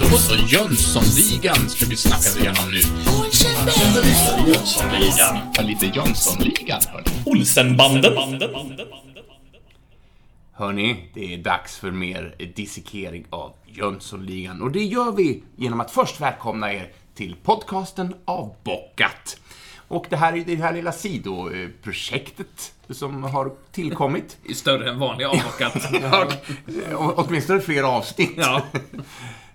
Då 0.00 0.16
så, 0.18 0.34
Jönssonligan 0.34 1.68
ska 1.68 1.86
vi 1.86 1.96
snacka 1.96 2.40
igenom 2.40 2.70
nu. 2.70 2.80
Jönssonligan. 4.46 5.38
Ja, 5.54 5.62
lite 5.62 5.86
Jönssonligan, 5.86 6.80
hörni. 6.88 7.04
Olsenbanden. 7.26 8.12
Hörni, 10.52 11.10
det 11.14 11.34
är 11.34 11.38
dags 11.38 11.76
för 11.76 11.90
mer 11.90 12.52
dissekering 12.56 13.26
av 13.30 13.52
Jönssonligan. 13.66 14.62
Och 14.62 14.72
det 14.72 14.84
gör 14.84 15.12
vi 15.12 15.42
genom 15.56 15.80
att 15.80 15.90
först 15.90 16.20
välkomna 16.20 16.72
er 16.72 16.92
till 17.14 17.36
podcasten 17.42 18.14
Avbockat. 18.24 19.41
Och 19.92 20.06
det 20.10 20.16
här 20.16 20.36
är 20.36 20.44
det 20.44 20.54
här 20.56 20.72
lilla 20.72 20.92
sidoprojektet 20.92 22.72
som 22.90 23.22
har 23.22 23.52
tillkommit. 23.72 24.38
är 24.48 24.54
större 24.54 24.90
än 24.90 24.98
vanliga 24.98 25.28
avbockat. 25.28 25.76
Åtminstone 27.16 27.60
fler 27.60 27.82
avsnitt. 27.82 28.32
Ja. 28.36 28.62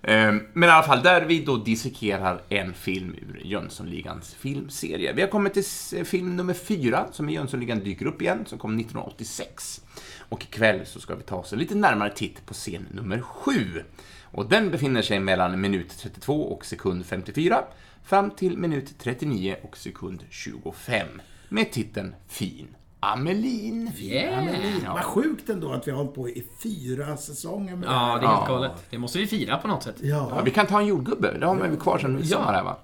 Ehm, 0.02 0.42
Men 0.54 0.70
i 0.70 0.72
alla 0.72 0.84
fall, 0.84 1.04
där 1.04 1.26
vi 1.26 1.44
då 1.44 1.58
dissekerar 1.58 2.42
en 2.50 2.74
film 2.74 3.16
ur 3.22 3.42
Jönssonligans 3.46 4.34
filmserie. 4.34 5.14
Vi 5.14 5.22
har 5.22 5.30
kommit 5.30 5.54
till 5.54 6.06
film 6.06 6.36
nummer 6.36 6.54
fyra, 6.54 7.06
som 7.12 7.30
i 7.30 7.34
Jönssonligan 7.34 7.80
dyker 7.80 8.06
upp 8.06 8.22
igen, 8.22 8.46
som 8.46 8.60
kom 8.60 8.80
1986. 8.80 9.82
Och 10.30 10.44
ikväll 10.44 10.86
så 10.86 11.00
ska 11.00 11.16
vi 11.16 11.24
ta 11.24 11.36
oss 11.36 11.54
en 11.54 11.60
lite 11.60 11.76
närmare 11.76 12.10
titt 12.10 12.46
på 12.46 12.54
scen 12.54 12.88
nummer 12.92 13.22
sju. 13.22 13.84
Och 14.22 14.50
den 14.50 14.72
befinner 14.72 15.02
sig 15.02 15.20
mellan 15.20 15.62
minut 15.62 15.98
32 15.98 16.42
och 16.42 16.66
sekund 16.66 17.06
54, 17.06 17.64
fram 18.08 18.32
till 18.32 18.58
minut 18.58 18.96
39 19.00 19.56
och 19.64 19.78
sekund 19.78 20.24
25, 20.30 21.08
med 21.50 21.72
titeln 21.72 22.16
Fin 22.28 22.68
Amelin. 23.00 23.92
Yeah. 23.98 24.94
Vad 24.94 25.04
sjukt 25.04 25.50
ändå 25.50 25.72
att 25.72 25.88
vi 25.88 25.92
har 25.92 25.98
hållit 25.98 26.16
på 26.16 26.30
i 26.30 26.44
fyra 26.64 27.18
säsonger 27.18 27.76
med 27.76 27.90
Ja, 27.90 28.14
det 28.16 28.22
det 28.22 28.26
är 28.28 28.36
helt 28.36 28.48
galet. 28.48 28.72
Det 28.90 28.98
måste 28.98 29.20
vi 29.20 29.28
fira 29.28 29.58
på 29.58 29.68
något 29.68 29.84
sätt. 29.84 29.96
Ja, 30.02 30.32
Ja. 30.36 30.42
vi 30.46 30.52
kan 30.52 30.66
ta 30.66 30.80
en 30.80 30.88
jordgubbe, 30.88 31.38
det 31.40 31.46
har 31.46 31.56
man 31.56 31.72
ju 31.72 31.78
kvar 31.78 31.98
sedan 31.98 32.16
midsommar 32.16 32.54
här 32.54 32.64
va? 32.64 32.78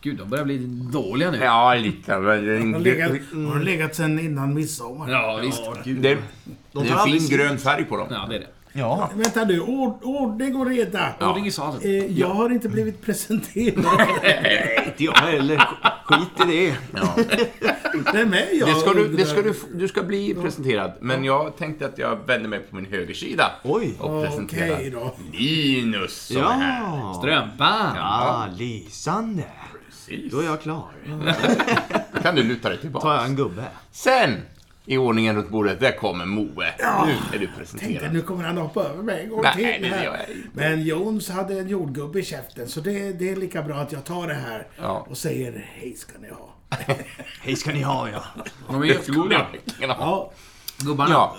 Gud, 0.00 0.16
de 0.18 0.30
börjar 0.30 0.44
bli 0.44 0.58
dåliga 0.92 1.30
nu. 1.30 1.38
Ja, 1.38 1.74
lite. 1.74 2.12
Har 2.14 2.78
legat, 2.80 3.10
har 3.52 3.60
legat 3.60 3.94
sen 3.94 4.18
innan 4.18 4.54
midsommar. 4.54 5.10
Ja, 5.10 5.38
visst. 5.42 5.62
Det, 5.84 5.92
det 6.72 6.88
är 6.88 6.98
en 6.98 7.04
fin 7.20 7.28
grön 7.36 7.58
färg 7.58 7.84
på 7.84 7.96
dem. 7.96 8.08
Ja, 8.10 8.26
det 8.28 8.36
är 8.36 8.40
det. 8.40 8.46
Ja. 8.76 9.10
Vänta 9.14 9.44
nu, 9.44 9.60
ord, 9.60 9.98
ordning 10.02 10.56
och 10.56 10.66
reda. 10.66 11.14
Ordning 11.20 11.46
i 11.46 11.50
salen. 11.50 11.80
Eh, 11.82 12.18
jag 12.18 12.28
har 12.28 12.50
inte 12.50 12.68
blivit 12.68 13.02
presenterad. 13.02 13.84
Inte 14.86 15.04
jag 15.04 15.12
heller. 15.12 15.68
Skit 16.04 16.48
i 16.48 16.52
det. 16.52 16.76
Det 18.12 18.20
är 18.20 18.26
med 18.26 18.48
jag 18.52 18.68
Det 18.68 18.74
ska 18.74 18.92
du, 18.92 19.08
det 19.08 19.24
ska 19.24 19.42
du, 19.42 19.54
du 19.74 19.88
ska 19.88 20.02
bli 20.02 20.34
presenterad, 20.34 20.92
men 21.00 21.24
jag 21.24 21.56
tänkte 21.56 21.86
att 21.86 21.98
jag 21.98 22.26
vänder 22.26 22.48
mig 22.48 22.58
på 22.58 22.76
min 22.76 22.86
högersida 22.86 23.52
Oj. 23.64 23.94
och 23.98 24.24
presenterar 24.24 24.74
Okej 24.74 24.90
då. 24.90 25.14
Linus 25.32 26.26
som 26.26 26.36
är 26.36 26.42
här. 26.42 26.80
Ja. 26.82 27.14
Strömpan. 27.18 27.96
Ja, 27.96 28.46
lysande. 28.56 29.44
Precis. 29.86 30.32
Då 30.32 30.40
är 30.40 30.44
jag 30.44 30.62
klar. 30.62 30.84
Kan 32.22 32.34
du 32.34 32.42
luta 32.42 32.68
dig 32.68 32.76
tar 32.76 32.82
tillbaka. 32.82 33.08
jag 33.08 33.24
en 33.24 33.36
gubbe. 33.36 33.64
Sen, 33.92 34.36
i 34.86 34.96
ordningen 34.96 35.36
runt 35.36 35.48
bordet, 35.48 35.80
där 35.80 35.92
kommer 35.92 36.24
Moe. 36.24 36.46
Nu 36.78 36.84
är 36.84 37.16
du 37.32 37.38
Tänkte 37.38 37.58
presenterad. 37.58 38.12
nu 38.12 38.22
kommer 38.22 38.44
han 38.44 38.56
hoppa 38.56 38.84
över 38.84 39.02
mig 39.02 39.22
en 39.22 39.30
gång 39.30 39.40
Nej, 39.42 39.54
till. 39.80 39.90
det 39.90 39.96
här. 39.96 40.04
gör 40.04 40.16
jag 40.16 40.36
inte. 40.36 40.48
Men 40.52 40.82
Jons 40.82 41.28
hade 41.30 41.58
en 41.60 41.68
jordgubbe 41.68 42.18
i 42.18 42.22
käften, 42.24 42.68
så 42.68 42.80
det, 42.80 43.12
det 43.12 43.30
är 43.30 43.36
lika 43.36 43.62
bra 43.62 43.76
att 43.76 43.92
jag 43.92 44.04
tar 44.04 44.26
det 44.28 44.34
här 44.34 44.66
Ja. 44.82 45.06
och 45.10 45.18
säger 45.18 45.68
hej 45.74 45.94
ska 45.94 46.12
ni 46.18 46.28
ha. 46.30 46.48
Hej 47.40 47.56
ska 47.56 47.72
ni 47.72 47.82
ha 47.82 48.08
ja. 48.10 48.22
De 48.68 48.82
är 48.82 48.86
jättegoda. 48.86 49.46
Ja, 49.80 50.32
Gubbarna. 50.78 51.10
Ja. 51.12 51.36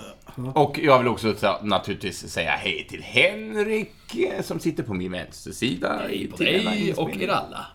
Och 0.54 0.78
jag 0.82 0.98
vill 0.98 1.08
också 1.08 1.34
naturligtvis 1.62 2.28
säga 2.32 2.50
hej 2.50 2.86
till 2.90 3.02
Henrik 3.02 4.14
eh, 4.16 4.42
som 4.42 4.60
sitter 4.60 4.82
på 4.82 4.94
min 4.94 5.12
vänstersida. 5.12 6.00
Hej 6.02 6.22
i 6.22 6.26
på 6.26 6.36
dig 6.36 6.94
och 6.96 7.16
er 7.16 7.28
alla. 7.28 7.66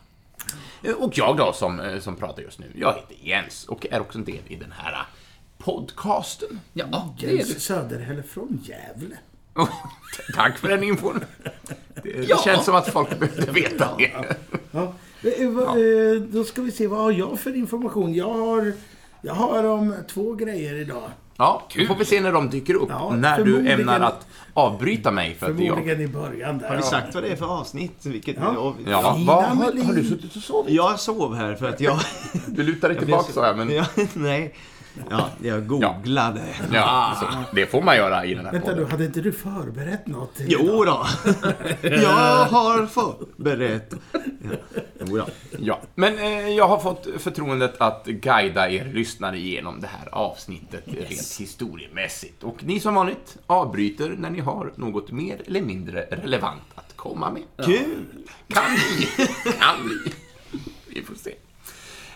Eh, 0.84 0.92
Och 0.94 1.18
jag 1.18 1.38
då 1.38 1.54
som, 1.54 1.80
eh, 1.80 2.00
som 2.00 2.16
pratar 2.16 2.42
just 2.42 2.60
nu. 2.60 2.72
Jag 2.76 2.94
heter 2.94 3.16
Jens 3.30 3.66
och 3.66 3.86
är 3.92 4.02
också 4.02 4.18
en 4.18 4.26
del 4.26 4.40
i 4.48 4.56
den 4.56 4.74
här 4.78 5.06
podcasten. 5.64 6.60
Ja, 6.74 7.16
det 7.20 7.26
är 7.26 7.30
du. 7.32 7.38
Jens 7.38 7.64
Söderhäll 7.64 8.24
från 8.24 8.60
Gävle. 8.64 9.16
Oh, 9.56 9.70
Tack 10.36 10.58
för 10.58 10.68
den 10.68 10.84
infon. 10.84 11.20
Det, 12.04 12.12
det 12.12 12.24
Ja. 12.30 12.38
känns 12.46 12.66
som 12.66 12.76
att 12.76 12.88
folk 12.90 13.20
behöver 13.20 13.52
veta 13.54 13.90
det. 13.98 14.12
Ja. 14.72 14.94
Eh, 15.40 15.50
vad- 15.50 15.68
eh, 15.68 16.22
Då 16.22 16.44
ska 16.44 16.62
vi 16.62 16.72
se, 16.72 16.88
vad 16.88 17.00
har 17.00 17.12
jag 17.12 17.40
för 17.40 17.56
information? 17.56 18.14
Jag 18.14 18.34
har, 18.34 18.74
jag 19.22 19.34
har 19.34 19.64
om 19.64 19.96
två 20.08 20.34
grejer 20.34 20.76
idag. 20.76 21.10
Ja, 21.38 21.68
då 21.78 21.86
får 21.86 21.96
vi 21.96 22.06
se 22.06 22.22
när 22.22 22.32
de 22.32 22.50
dyker 22.50 22.74
upp. 22.74 22.90
Ja, 22.90 23.16
när 23.16 23.38
du 23.38 23.44
förmodligen- 23.44 23.80
ämnar 23.80 24.00
att 24.00 24.28
avbryta 24.54 25.12
mig 25.12 25.36
för 25.36 25.50
att 25.52 25.58
det 25.58 25.64
är 25.64 25.68
jag... 25.68 25.76
Förmodligen 25.76 26.02
i 26.02 26.08
början 26.08 26.58
där. 26.58 26.70
Har 26.70 26.76
vi 26.76 26.82
sagt 26.84 27.14
vad 27.14 27.24
det 27.24 27.30
är 27.30 27.36
för 27.36 27.60
avsnitt? 27.60 28.06
Vilket, 28.06 28.36
Ja. 28.40 28.58
och- 28.58 28.76
Ja, 28.88 29.02
vad, 29.28 29.44
har, 29.44 29.56
Melin. 29.56 29.86
har 29.86 29.94
du 29.94 30.04
suttit 30.04 30.36
och 30.36 30.42
sovit? 30.42 30.74
Jag 30.74 31.00
sov 31.00 31.36
här 31.36 31.56
för 31.56 31.70
att 31.70 31.82
jag... 31.82 32.00
Du 32.48 32.64
lutar 32.64 32.90
dig 32.90 32.98
tillbaka 32.98 33.34
sa 33.34 33.48
jag, 33.48 33.58
men... 33.58 33.70
Ja, 33.76 33.86
nej. 34.14 34.54
Ja, 35.10 35.30
jag 35.44 35.68
googlade. 35.68 36.42
Ja, 36.74 37.18
så, 37.20 37.56
det 37.56 37.66
får 37.66 37.82
man 37.82 37.96
göra 37.96 38.26
i 38.26 38.34
den 38.34 38.46
här 38.46 38.52
Vänta 38.52 38.68
podden. 38.68 38.84
nu, 38.84 38.90
hade 38.92 39.06
inte 39.06 39.22
du 39.22 39.32
förberett 39.32 40.08
något? 40.08 40.32
Jo 40.40 40.84
idag? 40.84 41.06
då. 41.24 41.50
Jag 41.90 42.46
har 42.46 42.86
förberett. 42.88 43.94
Ja. 44.14 44.20
Jo 45.06 45.18
då. 45.18 45.26
Ja, 45.60 45.80
men 45.96 46.18
eh, 46.20 46.50
jag 46.50 46.68
har 46.68 46.80
fått 46.80 47.08
förtroendet 47.18 47.82
att 47.82 48.06
guida 48.06 48.70
er 48.70 48.86
lyssnare 48.94 49.38
igenom 49.38 49.82
det 49.82 49.88
här 49.88 50.10
avsnittet 50.12 50.84
rent 50.88 51.38
historiemässigt. 51.40 52.44
Och 52.44 52.64
ni 52.64 52.80
som 52.80 52.96
vanligt 52.96 53.38
avbryter 53.48 54.16
när 54.18 54.30
ni 54.30 54.40
har 54.40 54.74
något 54.76 55.12
mer 55.12 55.42
eller 55.48 55.62
mindre 55.62 56.02
relevant 56.02 56.62
att 56.76 56.94
komma 56.96 57.30
med. 57.32 57.66
Kul! 57.66 58.06
Kan 58.48 58.64
bli. 58.74 59.26
Kan 59.60 59.86
bli. 59.86 60.14
Vi 60.88 61.02
får 61.04 61.16
se. 61.16 61.32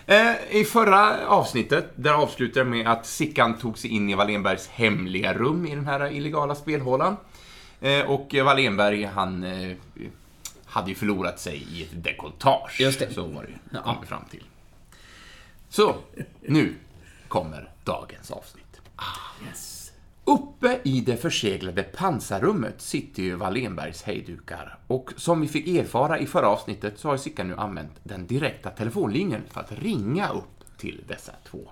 Eh, 0.08 0.34
I 0.50 0.64
förra 0.64 1.28
avsnittet, 1.28 1.90
där 1.96 2.12
avslutade 2.12 2.60
jag 2.60 2.66
med 2.66 2.88
att 2.88 3.06
Sickan 3.06 3.58
tog 3.58 3.78
sig 3.78 3.90
in 3.90 4.10
i 4.10 4.14
Wallenbergs 4.14 4.68
hemliga 4.68 5.34
rum 5.34 5.66
i 5.66 5.74
den 5.74 5.86
här 5.86 6.12
illegala 6.12 6.54
spelhålan. 6.54 7.16
Eh, 7.80 8.00
och 8.00 8.34
Wallenberg, 8.34 9.04
han 9.04 9.44
eh, 9.44 9.76
hade 10.64 10.88
ju 10.88 10.94
förlorat 10.94 11.40
sig 11.40 11.66
i 11.72 11.82
ett 11.82 12.04
dekolletage. 12.04 12.80
Just 12.80 12.98
det. 12.98 13.14
Så 13.14 13.26
var 13.26 13.42
det 13.42 13.48
ju, 13.48 13.82
kom 13.82 13.96
vi 14.00 14.06
fram 14.06 14.24
till. 14.30 14.44
Så, 15.68 15.94
nu 16.40 16.74
kommer 17.28 17.70
dagens 17.84 18.30
avsnitt. 18.30 18.80
Uppe 20.28 20.80
i 20.82 21.00
det 21.00 21.16
förseglade 21.16 21.82
pansarrummet 21.82 22.82
sitter 22.82 23.22
ju 23.22 23.34
Wallenbergs 23.34 24.02
hejdukar. 24.02 24.78
Och 24.86 25.12
som 25.16 25.40
vi 25.40 25.48
fick 25.48 25.68
erfara 25.68 26.18
i 26.18 26.26
förra 26.26 26.48
avsnittet 26.48 26.98
så 26.98 27.08
har 27.08 27.16
Sickan 27.16 27.48
nu 27.48 27.56
använt 27.56 27.92
den 28.02 28.26
direkta 28.26 28.70
telefonlinjen 28.70 29.42
för 29.50 29.60
att 29.60 29.72
ringa 29.72 30.28
upp 30.28 30.78
till 30.78 31.04
dessa 31.08 31.32
två. 31.50 31.70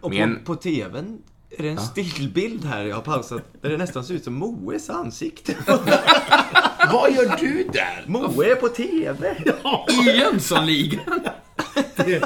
Och 0.00 0.10
Men- 0.10 0.36
på, 0.38 0.44
på 0.44 0.54
TVn 0.54 1.22
är 1.50 1.62
det 1.62 1.68
en 1.68 1.78
stillbild 1.78 2.64
här 2.64 2.84
jag 2.84 2.96
har 2.96 3.02
pausat 3.02 3.42
där 3.60 3.70
det 3.70 3.76
nästan 3.76 4.04
ser 4.04 4.14
ut 4.14 4.24
som 4.24 4.34
Moes 4.34 4.90
ansikte. 4.90 5.56
Vad 6.92 7.12
gör 7.12 7.36
du 7.40 7.68
där? 7.72 8.04
Moe 8.06 8.50
är 8.50 8.56
på 8.56 8.68
TV! 8.68 9.36
I 9.90 10.18
Jönssonligan. 10.18 11.20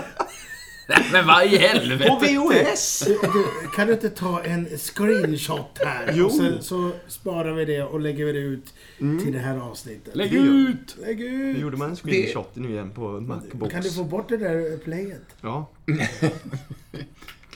Nej, 0.96 1.08
Men 1.12 1.26
vad 1.26 1.46
i 1.46 1.50
På 1.50 1.56
helvete? 1.62 2.16
VHS! 2.20 3.02
Du, 3.06 3.12
du, 3.22 3.68
kan 3.76 3.86
du 3.86 3.92
inte 3.92 4.10
ta 4.10 4.42
en 4.42 4.66
screenshot 4.78 5.78
här? 5.84 6.12
Jo. 6.14 6.24
Och 6.26 6.32
sen 6.32 6.62
så 6.62 6.90
sparar 7.08 7.52
vi 7.52 7.64
det 7.64 7.82
och 7.82 8.00
lägger 8.00 8.24
vi 8.24 8.32
det 8.32 8.38
ut 8.38 8.74
till 8.98 9.32
det 9.32 9.38
här 9.38 9.58
avsnittet. 9.58 10.16
Lägg 10.16 10.34
ut! 10.34 10.96
Lägg 11.00 11.18
Nu 11.20 11.50
ut! 11.50 11.58
gjorde 11.58 11.76
man 11.76 11.90
en 11.90 11.96
screenshot 11.96 12.50
nu 12.56 12.68
igen 12.70 12.90
på 12.90 13.08
Macbox. 13.08 13.72
Kan 13.74 13.82
du 13.82 13.90
få 13.90 14.04
bort 14.04 14.28
det 14.28 14.36
där 14.36 14.78
playet? 14.84 15.22
Ja, 15.40 15.70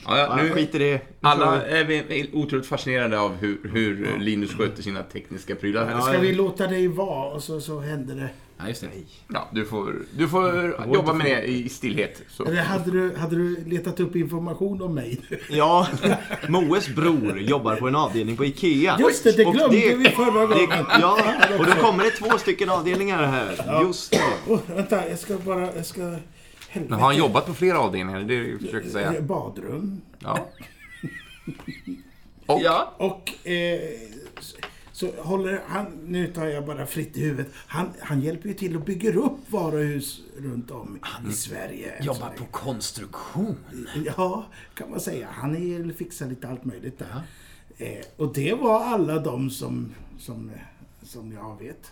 Ja, 0.09 0.17
ja, 0.17 0.35
nu, 0.43 0.49
skit 0.49 0.75
i 0.75 0.77
det. 0.77 1.01
alla 1.21 1.65
är 1.65 1.83
vi 1.83 2.29
otroligt 2.33 2.65
fascinerade 2.65 3.19
av 3.19 3.35
hur, 3.35 3.69
hur 3.73 4.19
Linus 4.19 4.53
sköter 4.53 4.83
sina 4.83 5.03
tekniska 5.03 5.55
prylar. 5.55 6.01
Ska 6.01 6.19
vi 6.19 6.33
låta 6.33 6.67
dig 6.67 6.87
vara 6.87 7.31
och 7.31 7.43
så, 7.43 7.61
så 7.61 7.79
händer 7.79 8.15
det? 8.15 8.29
Ja, 8.59 8.67
just 8.67 8.81
det. 8.81 8.87
Ja, 9.33 9.47
du 9.51 9.65
får, 9.65 9.95
du 10.17 10.27
får 10.27 10.75
jobba 10.93 11.13
med 11.13 11.25
det 11.25 11.43
i 11.43 11.69
stillhet. 11.69 12.21
Så. 12.29 12.45
Eller 12.45 12.61
hade 12.61 12.91
du, 12.91 13.15
hade 13.15 13.35
du 13.35 13.63
letat 13.65 13.99
upp 13.99 14.15
information 14.15 14.81
om 14.81 14.95
mig? 14.95 15.21
Ja, 15.49 15.87
Moes 16.47 16.87
bror 16.95 17.39
jobbar 17.39 17.75
på 17.75 17.87
en 17.87 17.95
avdelning 17.95 18.37
på 18.37 18.45
IKEA. 18.45 18.97
Just 18.99 19.23
det, 19.23 19.31
det 19.31 19.45
Och 19.45 19.53
glömde 19.53 19.95
vi 19.95 20.09
förra 20.09 20.45
gången. 20.45 20.69
Det, 20.69 20.85
ja, 21.01 21.33
och 21.59 21.65
då 21.65 21.71
kommer 21.71 22.03
det 22.03 22.11
två 22.11 22.37
stycken 22.37 22.69
avdelningar 22.69 23.23
här. 23.23 23.81
Just 23.83 24.11
det. 24.11 24.53
Oh, 24.53 24.59
vänta, 24.67 25.09
jag 25.09 25.19
ska 25.19 25.37
bara... 25.37 25.75
Jag 25.75 25.85
ska... 25.85 26.01
Helvete. 26.69 26.89
Men 26.89 26.99
har 26.99 27.07
han 27.07 27.17
jobbat 27.17 27.45
på 27.45 27.53
flera 27.53 27.79
avdelningar? 27.79 28.19
Det 28.19 28.35
är 28.35 28.41
det 28.43 28.49
jag 28.49 28.61
försöker 28.61 28.89
säga. 28.89 29.21
Badrum. 29.21 30.01
Ja. 30.19 30.47
Och, 32.45 32.61
Ja. 32.61 32.93
Och... 32.97 33.47
Eh, 33.47 33.79
så- 34.97 35.21
håller 35.21 35.61
han... 35.67 35.85
Nu 36.05 36.27
tar 36.27 36.45
jag 36.45 36.65
bara 36.65 36.85
fritt 36.85 37.17
i 37.17 37.21
huvudet. 37.21 37.47
Han, 37.53 37.89
han 37.99 38.21
hjälper 38.21 38.47
ju 38.49 38.53
till 38.55 38.75
och 38.75 38.81
bygger 38.81 39.17
upp 39.17 39.51
varuhus 39.51 40.21
runt 40.37 40.71
om 40.71 40.99
i 41.29 41.33
Sverige. 41.33 42.03
Jobbar 42.03 42.29
på 42.37 42.45
konstruktion. 42.45 43.55
Ja, 44.17 44.45
kan 44.73 44.89
man 44.89 44.99
säga. 44.99 45.27
Han 45.31 45.55
är, 45.55 45.93
fixar 45.93 46.27
lite 46.27 46.47
allt 46.47 46.65
möjligt 46.65 46.99
där. 46.99 47.21
Eh, 47.77 48.05
och 48.17 48.33
det 48.33 48.53
var 48.53 48.83
alla 48.83 49.19
de 49.19 49.49
som, 49.49 49.93
som, 50.19 50.51
som 51.03 51.31
jag 51.31 51.59
vet. 51.59 51.91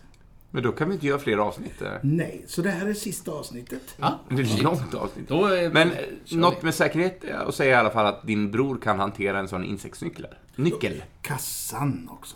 Men 0.55 0.63
då 0.63 0.71
kan 0.71 0.87
vi 0.87 0.93
inte 0.93 1.07
göra 1.07 1.19
fler 1.19 1.37
avsnitt. 1.37 1.81
eh. 1.81 1.91
Nej, 2.03 2.43
så 2.47 2.61
det 2.61 2.69
här 2.69 2.87
är 2.87 2.93
sista 2.93 3.31
avsnittet. 3.31 3.95
Ja, 3.97 4.19
Det 4.29 4.35
är 4.35 4.39
ett 4.41 4.61
långt 4.61 4.93
avsnitt. 4.93 5.27
Då 5.27 5.45
är, 5.45 5.69
Men 5.69 5.91
eh, 5.91 5.97
kör 6.25 6.37
något 6.37 6.57
vi. 6.61 6.65
med 6.65 6.73
säkerhet 6.75 7.23
är 7.23 7.33
att 7.47 7.55
säga 7.55 7.71
i 7.71 7.75
alla 7.75 7.89
fall 7.89 8.05
att 8.05 8.27
din 8.27 8.51
bror 8.51 8.77
kan 8.83 8.99
hantera 8.99 9.39
en 9.39 9.47
sån 9.47 9.63
insektsnyckel. 9.63 10.27
Nyckel. 10.55 11.03
Kassan 11.21 12.09
också. 12.11 12.35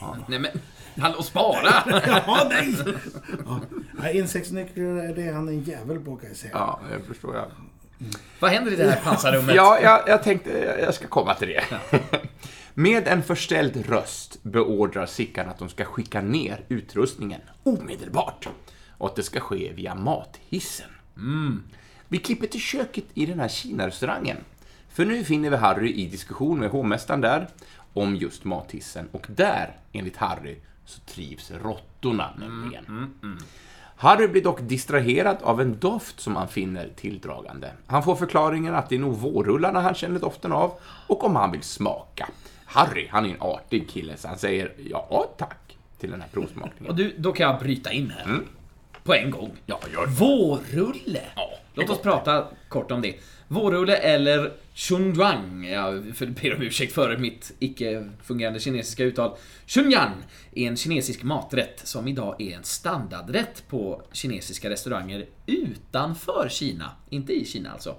Ja, 0.00 0.16
Nej 0.28 0.38
men, 0.38 0.50
hallå 1.02 1.22
spara! 1.22 1.72
ja 2.06 2.46
nej! 2.50 2.76
Ja. 3.46 3.60
Ja, 4.02 4.10
Insektsnycklar, 4.10 5.14
det 5.14 5.22
är 5.22 5.32
han 5.32 5.48
en 5.48 5.60
jävel 5.62 6.00
på 6.00 6.16
kan 6.16 6.28
jag 6.28 6.36
säga. 6.36 6.52
Ja, 6.54 6.80
jag 6.92 7.02
förstår. 7.06 7.34
Jag. 7.36 7.44
Vad 8.40 8.50
händer 8.50 8.72
i 8.72 8.76
det 8.76 8.90
här 8.90 9.00
pansarrummet? 9.04 9.54
Ja, 9.54 9.78
jag, 9.82 10.00
jag 10.06 10.22
tänkte 10.22 10.50
jag 10.84 10.94
ska 10.94 11.06
komma 11.06 11.34
till 11.34 11.48
det. 11.48 11.64
Med 12.78 13.08
en 13.08 13.22
förställd 13.22 13.88
röst 13.88 14.42
beordrar 14.42 15.06
Sickan 15.06 15.48
att 15.48 15.58
de 15.58 15.68
ska 15.68 15.84
skicka 15.84 16.20
ner 16.20 16.64
utrustningen 16.68 17.40
omedelbart. 17.62 18.48
Och 18.98 19.08
att 19.08 19.16
det 19.16 19.22
ska 19.22 19.40
ske 19.40 19.72
via 19.72 19.94
mathissen. 19.94 20.90
Vi 22.08 22.18
klipper 22.18 22.46
till 22.46 22.60
köket 22.60 23.04
i 23.14 23.26
den 23.26 23.40
här 23.40 23.48
Kina-restaurangen. 23.48 24.36
För 24.88 25.04
nu 25.04 25.24
finner 25.24 25.50
vi 25.50 25.56
Harry 25.56 25.92
i 25.92 26.06
diskussion 26.06 26.60
med 26.60 26.70
hovmästaren 26.70 27.20
där 27.20 27.48
om 27.94 28.16
just 28.16 28.44
mathissen. 28.44 29.08
Och 29.12 29.26
där, 29.28 29.76
enligt 29.92 30.16
Harry, 30.16 30.56
så 30.84 31.00
trivs 31.00 31.50
råttorna 31.50 32.34
nämligen. 32.38 33.14
Harry 33.96 34.28
blir 34.28 34.42
dock 34.42 34.60
distraherad 34.60 35.36
av 35.42 35.60
en 35.60 35.78
doft 35.78 36.20
som 36.20 36.36
han 36.36 36.48
finner 36.48 36.88
tilldragande. 36.96 37.72
Han 37.86 38.02
får 38.02 38.16
förklaringen 38.16 38.74
att 38.74 38.88
det 38.88 38.94
är 38.94 39.00
nog 39.00 39.16
vårrullarna 39.16 39.80
han 39.80 39.94
känner 39.94 40.20
doften 40.20 40.52
av 40.52 40.72
och 41.06 41.24
om 41.24 41.36
han 41.36 41.52
vill 41.52 41.62
smaka. 41.62 42.28
Harry, 42.70 43.08
han 43.10 43.26
är 43.26 43.30
en 43.30 43.40
artig 43.40 43.90
kille, 43.90 44.16
så 44.16 44.28
han 44.28 44.38
säger 44.38 44.72
ja 44.90 45.34
tack 45.38 45.76
till 45.98 46.10
den 46.10 46.20
här 46.20 46.28
provsmakningen. 46.32 46.90
Och 46.90 46.96
du, 46.96 47.14
då 47.18 47.32
kan 47.32 47.50
jag 47.50 47.60
bryta 47.60 47.92
in 47.92 48.10
här. 48.10 48.40
På 49.04 49.14
en 49.14 49.30
gång. 49.30 49.56
Ja, 49.66 49.80
gör 49.92 50.06
det. 50.06 50.12
Vårrulle. 50.12 51.22
Låt 51.74 51.90
oss 51.90 52.02
prata 52.02 52.46
kort 52.68 52.90
om 52.90 53.02
det. 53.02 53.14
Vårrulle 53.48 53.96
eller 53.96 54.52
Chunjuang. 54.74 55.64
Jag 55.64 56.02
ber 56.42 56.54
om 56.54 56.62
ursäkt 56.62 56.92
för 56.92 57.16
mitt 57.16 57.52
icke-fungerande 57.58 58.60
kinesiska 58.60 59.04
uttal. 59.04 59.36
Chunyan 59.66 60.12
är 60.54 60.68
en 60.68 60.76
kinesisk 60.76 61.22
maträtt 61.22 61.80
som 61.84 62.08
idag 62.08 62.40
är 62.40 62.56
en 62.56 62.64
standardrätt 62.64 63.68
på 63.68 64.02
kinesiska 64.12 64.70
restauranger 64.70 65.26
utanför 65.46 66.48
Kina. 66.50 66.90
Inte 67.10 67.32
i 67.32 67.44
Kina 67.44 67.72
alltså. 67.72 67.96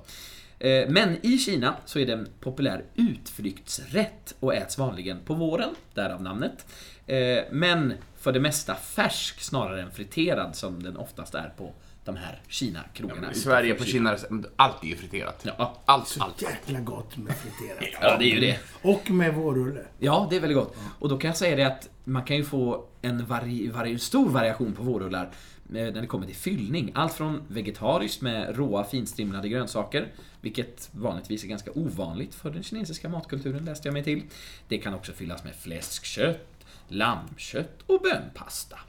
Eh, 0.60 0.90
Men 0.90 1.18
i 1.26 1.38
Kina 1.38 1.76
så 1.86 2.00
är 2.00 2.06
det 2.06 2.14
en 2.14 2.28
populär 2.40 2.84
utflyktsrätt 2.96 4.36
och 4.40 4.56
äts 4.56 4.78
vanligen 4.78 5.20
på 5.26 5.34
våren, 5.34 5.70
därav 5.94 6.22
namnet. 6.24 6.66
Eh, 7.08 7.40
Men 7.52 7.94
för 8.20 8.32
det 8.32 8.40
mesta 8.40 8.76
färsk 8.76 9.42
snarare 9.42 9.82
än 9.82 9.92
friterad 9.92 10.56
som 10.56 10.84
den 10.84 10.98
oftast 10.98 11.36
är 11.36 11.54
på 11.58 11.74
de 12.06 12.16
här 12.16 12.42
Kina-krogarna. 12.48 13.32
I 13.32 13.36
Sverige 13.36 13.74
på 13.74 13.84
utanför 13.84 13.92
Kina, 13.92 14.44
allt 14.56 14.84
är 14.84 14.88
ju 14.88 14.96
friterat. 14.96 15.46
Ja, 15.58 15.78
Allt, 15.86 16.18
allt. 16.20 16.42
Jäkla 16.42 16.80
gott 16.80 17.18
med 17.18 17.36
friterat. 17.38 17.94
ja, 18.02 18.18
det 18.18 18.26
är 18.26 18.34
ju 18.34 18.40
det. 18.40 18.60
Och 18.82 19.12
med 19.12 19.34
vårrulle. 19.34 19.82
Ja, 20.00 20.28
det 20.30 20.36
är 20.36 20.40
väldigt 20.40 20.58
gott. 20.58 20.76
Och 21.00 21.10
då 21.10 21.18
kan 21.18 21.28
jag 21.28 21.38
säga 21.38 21.56
det 21.56 21.64
att 21.64 21.90
man 22.04 22.24
kan 22.24 22.38
ju 22.38 22.44
få 22.46 22.86
en 23.02 23.26
vari, 23.26 23.68
vari, 23.68 24.00
stor 24.00 24.30
variation 24.30 24.74
på 24.74 24.84
vårrullar 24.84 25.30
när 25.70 25.92
det 25.92 26.08
kommer 26.08 26.26
till 26.26 26.36
fyllning. 26.36 26.92
Allt 26.96 27.14
från 27.14 27.44
vegetariskt 27.48 28.22
med 28.22 28.58
råa 28.58 28.84
finstrimlade 28.84 29.50
grönsaker, 29.50 30.12
vilket 30.42 30.90
vanligtvis 30.92 31.44
är 31.44 31.48
ganska 31.48 31.72
ovanligt 31.72 32.36
för 32.36 32.50
den 32.50 32.64
kinesiska 32.64 33.10
matkulturen, 33.10 33.66
läste 33.66 33.88
jag 33.88 33.94
mig 33.94 34.04
till. 34.04 34.22
Det 34.68 34.78
kan 34.78 34.94
också 34.94 35.14
fyllas 35.14 35.44
med 35.44 35.56
fläskkött, 35.56 36.66
lammkött 36.88 37.82
och 37.86 38.02
bönpasta. 38.02 38.80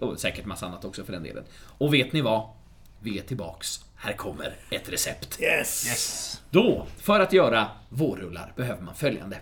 Och 0.00 0.20
säkert 0.20 0.46
massa 0.46 0.66
annat 0.66 0.84
också 0.84 1.04
för 1.04 1.12
den 1.12 1.22
delen. 1.22 1.44
Och 1.62 1.94
vet 1.94 2.12
ni 2.12 2.20
vad? 2.20 2.48
Vi 3.00 3.18
är 3.18 3.22
tillbaks. 3.22 3.84
Här 3.96 4.12
kommer 4.12 4.56
ett 4.70 4.88
recept. 4.92 5.40
Yes! 5.40 6.42
Då, 6.50 6.86
för 6.96 7.20
att 7.20 7.32
göra 7.32 7.68
vårrullar 7.88 8.52
behöver 8.56 8.82
man 8.82 8.94
följande. 8.94 9.38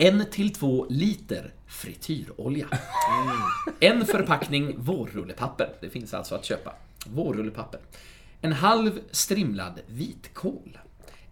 En 0.00 0.24
till 0.30 0.52
två 0.52 0.86
liter 0.90 1.54
frityrolja. 1.66 2.66
En 3.80 4.06
förpackning 4.06 4.74
vårrullepapper. 4.78 5.72
Det 5.80 5.90
finns 5.90 6.14
alltså 6.14 6.34
att 6.34 6.44
köpa. 6.44 6.72
Vårrullepapper. 7.06 7.80
En 8.40 8.52
halv 8.52 9.00
strimlad 9.10 9.80
vitkål. 9.86 10.78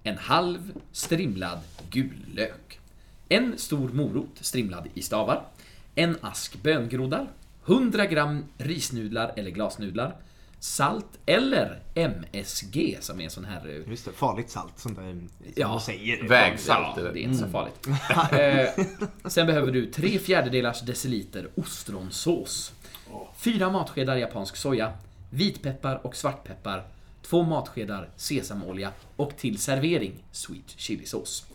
En 0.03 0.19
halv 0.19 0.73
strimlad 0.93 1.59
gul 1.91 2.27
lök. 2.35 2.81
En 3.29 3.59
stor 3.59 3.89
morot 3.89 4.39
strimlad 4.41 4.89
i 4.95 5.03
stavar. 5.03 5.47
En 5.95 6.17
ask 6.21 6.63
böngroddar. 6.63 7.29
100 7.67 8.07
gram 8.07 8.45
risnudlar 8.59 9.33
eller 9.37 9.51
glasnudlar. 9.51 10.17
Salt 10.61 11.07
eller 11.27 11.83
MSG 11.95 12.97
som 13.01 13.21
är 13.21 13.25
en 13.25 13.31
sån 13.31 13.45
här 13.45 13.69
eh, 13.69 13.91
Just 13.91 14.05
det, 14.05 14.13
farligt 14.13 14.51
salt, 14.51 14.73
sånt 14.79 14.97
där 14.99 15.03
som 15.11 15.29
Ja. 15.55 15.69
de 15.69 15.81
säger. 15.81 16.29
Vägsalt. 16.29 16.97
Ja, 16.97 17.01
eller? 17.01 17.13
det 17.13 17.21
är 17.21 17.23
inte 17.23 17.39
så 17.39 17.49
farligt. 17.49 17.87
eh, 18.79 18.85
sen 19.31 19.47
behöver 19.47 19.73
du 19.73 19.87
3 19.93 20.19
fjärdedelars 20.19 20.81
deciliter 20.81 21.49
ostronsås. 21.55 22.73
Fyra 23.39 23.71
matskedar 23.71 24.17
japansk 24.17 24.57
soja. 24.57 24.93
Vitpeppar 25.31 26.07
och 26.07 26.17
svartpeppar. 26.17 26.85
Två 27.23 27.43
matskedar 27.43 28.09
sesamolja. 28.17 28.93
Och 29.17 29.37
till 29.37 29.59
servering 29.59 30.25
sweet 30.33 30.71
chilisås. 30.77 31.47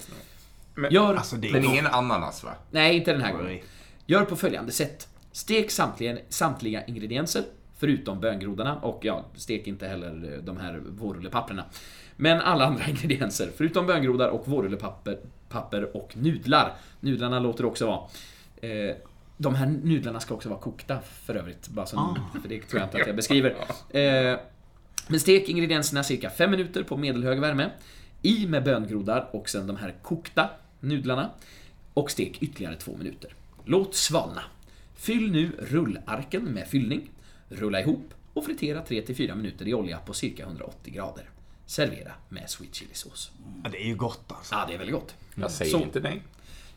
Men- 0.76 0.94
Gör... 0.94 1.16
Alltså 1.16 1.36
det 1.36 1.48
är 1.48 1.52
Men 1.54 1.66
ingen 1.66 1.88
ananas 1.88 2.44
va? 2.44 2.52
Nej, 2.72 2.98
inte 2.98 3.12
den 3.12 3.22
här 3.22 3.32
gången. 3.34 3.60
Gör 4.06 4.26
på 4.26 4.36
följande 4.36 4.72
sätt. 4.72 5.08
Stek 5.32 5.72
samtliga, 5.72 6.18
samtliga 6.30 6.86
ingredienser, 6.86 7.44
förutom 7.82 8.20
böngrodarna 8.20 8.76
och 8.76 9.06
ja, 9.06 9.26
stek 9.36 9.68
inte 9.68 9.88
heller 9.88 10.34
eh, 10.34 10.44
de 10.44 10.58
här 10.58 10.82
vårrullepapperna. 10.90 11.66
Men 12.16 12.42
alla 12.42 12.66
andra 12.66 12.84
ingredienser, 12.90 13.50
förutom 13.58 13.88
böngrodar 13.88 14.28
och 14.30 14.48
vårrullepapper 14.48 15.18
papper 15.50 15.98
och 15.98 16.18
nudlar. 16.18 16.76
Nudlarna 17.00 17.40
låter 17.40 17.66
också 17.66 17.86
vara. 17.86 18.02
Eh, 18.62 18.96
de 19.38 19.56
här 19.56 19.68
nudlarna 19.68 20.20
ska 20.20 20.34
också 20.34 20.50
vara 20.50 20.60
kokta 20.60 21.00
för 21.02 21.36
övrigt, 21.36 21.68
bara 21.68 21.86
så 21.86 22.18
för 22.42 22.50
det 22.50 22.62
tror 22.62 22.80
jag 22.80 22.88
inte 22.88 23.02
att 23.02 23.08
jag 23.08 23.16
beskriver. 23.16 23.50
Eh, 23.90 24.40
men 25.08 25.20
stek 25.20 25.50
ingredienserna 25.50 26.04
cirka 26.04 26.30
5 26.30 26.52
minuter 26.52 26.84
på 26.84 26.98
medelhög 26.98 27.40
värme. 27.40 27.70
I 28.22 28.48
med 28.48 28.64
böngrodar 28.64 29.30
och 29.32 29.50
sen 29.50 29.68
de 29.68 29.76
här 29.76 29.96
kokta 30.02 30.50
nudlarna. 30.80 31.30
Och 31.94 32.12
stek 32.12 32.44
ytterligare 32.44 32.76
2 32.76 32.98
minuter. 32.98 33.34
Låt 33.66 33.96
svalna. 33.96 34.42
Fyll 34.96 35.32
nu 35.32 35.52
rullarken 35.60 36.44
med 36.44 36.68
fyllning. 36.68 37.10
Rulla 37.52 37.82
ihop 37.82 38.14
och 38.34 38.46
fritera 38.46 38.84
3-4 38.84 39.36
minuter 39.36 39.68
i 39.68 39.74
olja 39.74 39.98
på 39.98 40.14
cirka 40.14 40.44
180 40.44 40.94
grader. 40.94 41.30
Servera 41.66 42.12
med 42.30 42.50
sweet 42.50 42.76
chilisås. 42.76 43.32
Ja, 43.64 43.70
det 43.70 43.84
är 43.84 43.88
ju 43.88 43.96
gott 43.96 44.24
alltså. 44.28 44.56
Ja, 44.56 44.66
det 44.68 44.74
är 44.74 44.78
väldigt 44.78 44.96
gott. 44.96 45.16
Jag 45.36 45.52
säger 45.52 45.72
Så. 45.72 45.80
inte 45.84 46.00
nej. 46.00 46.22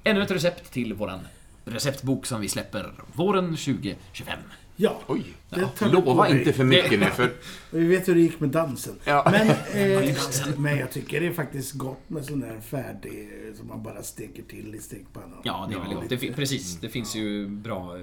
Ännu 0.05 0.23
ett 0.23 0.31
recept 0.31 0.73
till 0.73 0.95
våran 0.95 1.21
receptbok 1.65 2.27
som 2.27 2.41
vi 2.41 2.49
släpper 2.49 2.93
våren 3.13 3.45
2025. 3.57 4.39
Ja, 4.77 5.01
Oj. 5.07 5.25
det 5.51 5.61
Ja, 5.81 5.87
lova 5.87 6.29
inte 6.29 6.53
för 6.53 6.65
mycket 6.65 7.01
nu 7.01 7.07
för... 7.07 7.33
Vi 7.71 7.87
vet 7.87 8.09
hur 8.09 8.15
det 8.15 8.21
gick 8.21 8.41
med 8.41 8.49
dansen. 8.49 8.95
Ja. 9.05 9.29
Men, 9.31 9.49
eh, 9.73 10.59
men 10.59 10.79
jag 10.79 10.93
tycker 10.93 11.21
det 11.21 11.27
är 11.27 11.33
faktiskt 11.33 11.73
gott 11.73 12.11
med 12.11 12.25
sån 12.25 12.41
där 12.41 12.61
färdig 12.61 13.29
som 13.57 13.69
man 13.69 13.83
bara 13.83 14.03
steker 14.03 14.43
till 14.43 14.75
i 14.75 14.79
stekpannan. 14.79 15.41
Ja, 15.45 15.67
det 15.69 15.75
är 15.75 15.79
väldigt 15.79 15.99
gott. 15.99 16.21
Det, 16.21 16.33
precis, 16.33 16.77
det 16.81 16.89
finns 16.89 17.17
ju 17.17 17.49
bra 17.49 17.97
eh, 17.97 18.03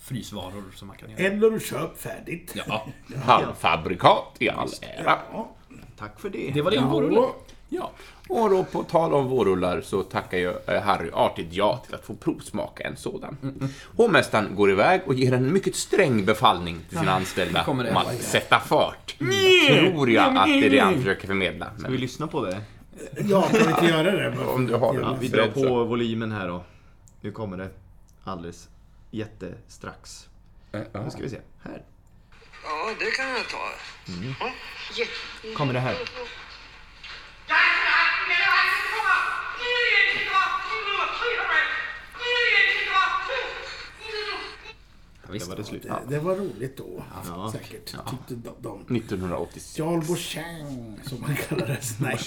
frysvaror 0.00 0.64
som 0.74 0.88
man 0.88 0.96
kan 0.96 1.10
göra. 1.10 1.20
Eller 1.20 1.58
köp 1.58 1.98
färdigt. 2.00 2.54
Ja, 2.66 2.86
Halvfabrikat 3.24 4.36
i 4.38 4.48
all 4.50 4.68
ära. 4.82 5.18
Ja. 5.32 5.54
Tack 5.98 6.20
för 6.20 6.30
det. 6.30 6.50
det 6.54 6.62
var 6.62 6.70
det 6.70 6.78
om 6.78 6.88
vårrullar. 6.90 7.28
Ja, 7.68 7.90
och 8.28 8.50
då 8.50 8.64
på 8.64 8.82
tal 8.82 9.14
om 9.14 9.28
vårrullar 9.28 9.80
så 9.80 10.02
tackar 10.02 10.38
ju 10.38 10.52
eh, 10.66 10.82
Harry 10.82 11.10
artigt 11.12 11.52
ja 11.52 11.82
till 11.86 11.94
att 11.94 12.04
få 12.04 12.14
provsmaka 12.14 12.84
en 12.88 12.96
sådan. 12.96 13.36
Hovmästaren 13.96 14.54
går 14.56 14.70
iväg 14.70 15.00
och 15.06 15.14
ger 15.14 15.32
en 15.32 15.52
mycket 15.52 15.76
sträng 15.76 16.24
befallning 16.24 16.80
till 16.88 16.98
sina 16.98 17.12
anställda 17.12 17.64
kommer 17.64 17.84
det. 17.84 17.90
om 17.90 17.96
att 17.96 18.22
sätta 18.22 18.60
fart. 18.60 19.16
Tror 19.68 20.10
jag 20.10 20.36
att 20.36 20.46
det 20.46 20.66
är 20.66 20.70
det 20.70 20.78
han 20.78 20.94
försöker 20.94 21.26
förmedla. 21.26 21.66
Ska 21.66 21.84
vi 21.86 21.90
Men 21.92 22.00
lyssna 22.00 22.26
på 22.26 22.44
det? 22.44 22.60
Ja, 23.28 23.42
kan 23.42 23.58
vi 23.58 23.70
inte 23.70 23.86
göra 23.86 24.10
det? 24.10 24.38
om 24.44 24.66
du 24.66 24.74
har 24.74 24.94
det? 24.94 25.16
Vi 25.20 25.28
drar 25.28 25.46
på 25.46 25.84
volymen 25.84 26.32
här 26.32 26.48
då. 26.48 26.64
Nu 27.20 27.32
kommer 27.32 27.56
det. 27.56 27.68
Alldeles 28.24 28.68
jättestrax. 29.10 30.28
Nu 30.72 31.10
ska 31.10 31.22
vi 31.22 31.30
se. 31.30 31.40
Här. 31.62 31.82
Ja, 32.64 32.90
det 32.98 33.10
kan 33.10 33.30
jag 33.30 33.48
ta. 33.48 33.68
Kommer 35.56 35.72
det 35.72 35.80
här. 35.80 35.96
Ja, 45.26 45.32
Det 45.32 45.48
var 45.48 45.56
det 45.56 45.64
slut. 45.64 45.82
Det, 45.82 46.00
det 46.08 46.18
var 46.18 46.36
roligt 46.36 46.76
då. 46.76 47.04
Ja. 47.26 47.52
Säkert. 47.52 47.86
Tyckte 48.10 48.34
de. 48.34 48.54
de. 48.86 48.96
1986. 48.96 49.78
Jarl 49.78 50.06
Bochang, 50.06 51.00
som 51.04 51.20
man 51.20 51.36
kallar 51.36 51.66
det. 51.66 51.78
Nej, 52.00 52.18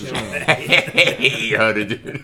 Hej, 1.18 1.56
hörru 1.58 1.84
du. 1.84 2.24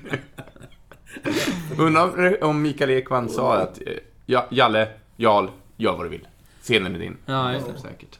Undrar 1.84 2.44
om 2.44 2.62
Mikael 2.62 2.90
Ekman 2.90 3.30
sa 3.30 3.58
att 3.58 3.82
eh, 3.82 3.94
ja, 4.28 4.48
Jalle, 4.52 4.88
Jarl, 5.16 5.48
gör 5.78 5.98
vad 5.98 6.06
du 6.06 6.10
vill. 6.10 6.28
Scenen 6.62 6.96
är 6.96 7.00
din. 7.00 7.18
Ja, 7.26 7.54
just 7.54 7.68
det. 7.68 7.80
Säkert. 7.80 8.20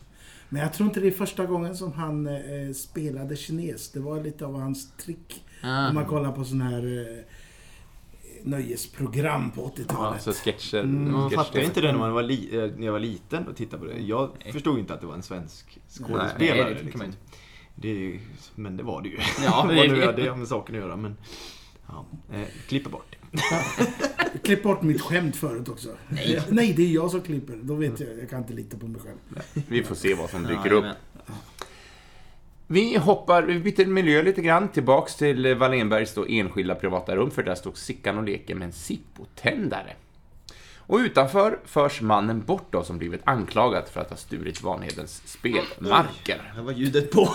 Men 0.50 0.62
jag 0.62 0.74
tror 0.74 0.88
inte 0.90 1.00
det 1.00 1.08
är 1.08 1.12
första 1.12 1.46
gången 1.46 1.76
som 1.78 1.94
han 1.94 2.28
eh, 2.28 2.74
spelade 2.76 3.36
kines. 3.36 3.92
Det 3.92 4.00
var 4.00 4.24
lite 4.24 4.46
av 4.46 4.60
hans 4.60 4.92
trick. 4.98 5.44
Ah. 5.64 5.88
Om 5.90 5.96
man 5.96 6.06
kollar 6.06 6.32
på 6.32 6.44
sån 6.44 6.62
här 6.62 7.02
eh, 7.18 7.24
nöjesprogram 8.44 9.52
på 9.52 9.72
Ja, 9.76 9.84
80-talet. 9.84 10.22
så 10.22 10.34
sketcher. 10.34 10.84
Man 10.84 11.30
sketcher- 11.30 11.36
fattade 11.36 11.64
inte 11.66 11.82
det 11.82 11.92
när 11.92 12.00
man 12.00 12.14
var, 12.14 12.24
li- 12.24 12.50
eh, 12.58 12.72
när 12.78 12.86
jag 12.86 12.92
var 12.94 13.00
liten 13.00 13.48
och 13.48 13.56
tittade 13.56 13.82
på 13.82 13.90
det. 13.94 14.00
Jag 14.00 14.30
förstod 14.52 14.80
inte 14.80 14.94
att 14.94 15.02
det 15.02 15.08
var 15.08 15.14
en 15.14 15.24
svensk 15.24 15.80
skådespelare. 15.90 16.64
Nej, 16.64 16.74
det 16.74 16.98
man 16.98 17.08
liksom. 17.08 17.14
det 17.76 17.90
är, 17.90 17.96
ju- 17.96 18.20
men 18.56 18.78
det 18.78 18.84
var 18.84 19.02
det 19.02 19.10
ju. 19.10 19.18
Ja, 19.46 19.64
Vad 19.68 19.76
det- 19.76 19.88
nu 19.88 20.02
är 20.04 20.14
det 20.14 20.28
har 20.28 20.36
med 20.36 20.48
saken 20.48 20.76
att 20.76 20.82
göra. 20.82 20.96
Men, 20.96 21.18
ja, 21.88 22.06
eh, 22.34 22.48
klipper 22.68 22.90
bort 22.90 23.06
det. 23.10 23.17
Klipp 24.44 24.64
bort 24.64 24.82
mitt 24.82 25.02
skämt 25.02 25.36
förut 25.36 25.70
också. 25.70 25.90
Nej. 26.08 26.42
Nej, 26.50 26.74
det 26.74 26.84
är 26.84 26.92
jag 26.92 27.12
som 27.12 27.22
klipper. 27.22 27.56
Då 27.62 27.76
vet 27.76 28.00
jag. 28.00 28.10
Jag 28.20 28.30
kan 28.30 28.40
inte 28.40 28.54
lita 28.54 28.78
på 28.78 28.88
mig 28.88 29.02
själv. 29.02 29.44
Vi 29.68 29.84
får 29.84 29.96
se 29.96 30.14
vad 30.14 30.30
som 30.30 30.44
dyker 30.44 30.72
upp. 30.72 30.86
Vi 32.68 32.98
hoppar, 32.98 33.44
vi 33.44 33.60
byter 33.60 33.86
miljö 33.86 34.22
lite 34.22 34.42
grann, 34.42 34.68
tillbaks 34.68 35.16
till 35.16 35.56
Wallenbergs 35.56 36.14
då 36.14 36.26
enskilda 36.30 36.76
privata 36.76 37.16
rum, 37.16 37.32
för 37.32 37.44
där 37.44 37.56
stod 37.56 37.78
Sickan 37.78 38.18
och 38.18 38.24
leker 38.24 38.56
med 38.56 38.66
en 38.66 38.72
Zippo-tändare. 38.72 39.94
Och 40.78 40.98
utanför 40.98 41.60
förs 41.66 42.02
mannen 42.02 42.42
bort 42.42 42.68
då, 42.72 42.84
som 42.84 42.98
blivit 42.98 43.22
anklagad 43.24 43.88
för 43.88 44.02
att 44.02 44.10
ha 44.10 44.18
stulit 44.18 44.64
Vanhedens 44.64 45.22
spelmarker. 45.26 46.52
Här 46.56 46.62
var 46.62 46.72
ljudet 46.72 47.12
på. 47.12 47.30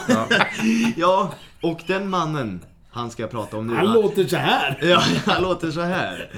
Ja. 0.97 1.35
och 1.63 1.81
den 1.87 2.11
mannen, 2.11 2.65
han 2.93 3.11
ska 3.11 3.23
jag 3.23 3.31
prata 3.31 3.57
om 3.57 3.67
nu. 3.67 3.75
Han 3.75 3.93
låter 3.93 4.27
så 4.27 4.37
här. 4.37 4.79
Ja, 4.83 5.03
han 5.27 5.43
låter 5.43 5.71
så 5.71 5.81
här. 5.81 6.31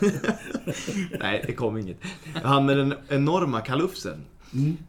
Nej, 1.20 1.44
det 1.46 1.52
kom 1.52 1.76
inget. 1.78 1.98
Han 2.42 2.66
med 2.66 2.76
den 2.76 2.94
enorma 3.08 3.60
kalufsen. 3.60 4.24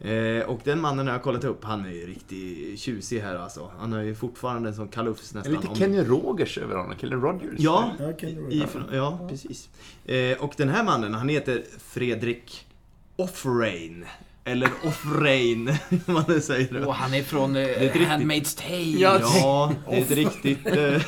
Eh, 0.03 0.43
och 0.49 0.59
den 0.63 0.81
mannen 0.81 1.07
har 1.07 1.13
jag 1.13 1.23
kollat 1.23 1.43
upp, 1.43 1.63
han 1.63 1.85
är 1.85 1.89
ju 1.91 2.07
riktigt 2.07 2.79
tjusig 2.79 3.19
här 3.19 3.35
alltså. 3.35 3.71
Han 3.79 3.93
har 3.93 4.01
ju 4.01 4.15
fortfarande 4.15 4.69
en 4.69 4.75
sån 4.75 4.87
kalufs 4.87 5.33
nästan. 5.33 5.53
lite 5.53 5.67
om- 5.67 5.75
Kenny 5.75 6.03
Rogers 6.03 6.57
över 6.57 6.75
honom, 6.75 6.97
Kenny 6.97 7.15
Rogers. 7.15 7.49
Ja, 7.57 7.91
Ja, 7.99 8.11
Kenny 8.21 8.39
Rogers. 8.39 8.53
ifrån, 8.63 8.83
ja 8.91 9.27
precis. 9.29 9.69
Eh, 10.05 10.37
och 10.43 10.53
den 10.57 10.69
här 10.69 10.83
mannen, 10.83 11.13
han 11.13 11.29
heter 11.29 11.63
Fredrik 11.79 12.67
Offrain. 13.15 14.05
Eller 14.43 14.71
Offrain, 14.83 15.67
hur 15.89 16.13
man 16.13 16.23
nu 16.27 16.41
säger 16.41 16.73
det. 16.73 16.85
Och 16.85 16.95
han 16.95 17.13
är 17.13 17.23
från 17.23 17.55
uh, 17.55 17.61
ett 17.63 17.81
riktigt- 17.81 18.07
Handmaid's 18.07 18.57
Tale. 18.57 19.21
Ja, 19.21 19.73
det 19.89 19.95
är 19.97 20.01
ett 20.01 20.11
riktigt... 20.11 20.67
Eh, 20.67 20.95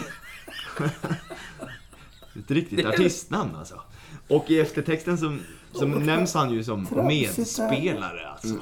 ett 2.39 2.51
riktigt 2.51 2.85
artistnamn 2.85 3.55
alltså. 3.55 3.81
Och 4.27 4.51
i 4.51 4.59
eftertexten 4.59 5.17
så, 5.17 5.37
så 5.73 5.85
nämns 5.85 6.33
han 6.33 6.53
ju 6.53 6.63
som 6.63 6.87
medspelare 7.07 8.29
alltså. 8.29 8.55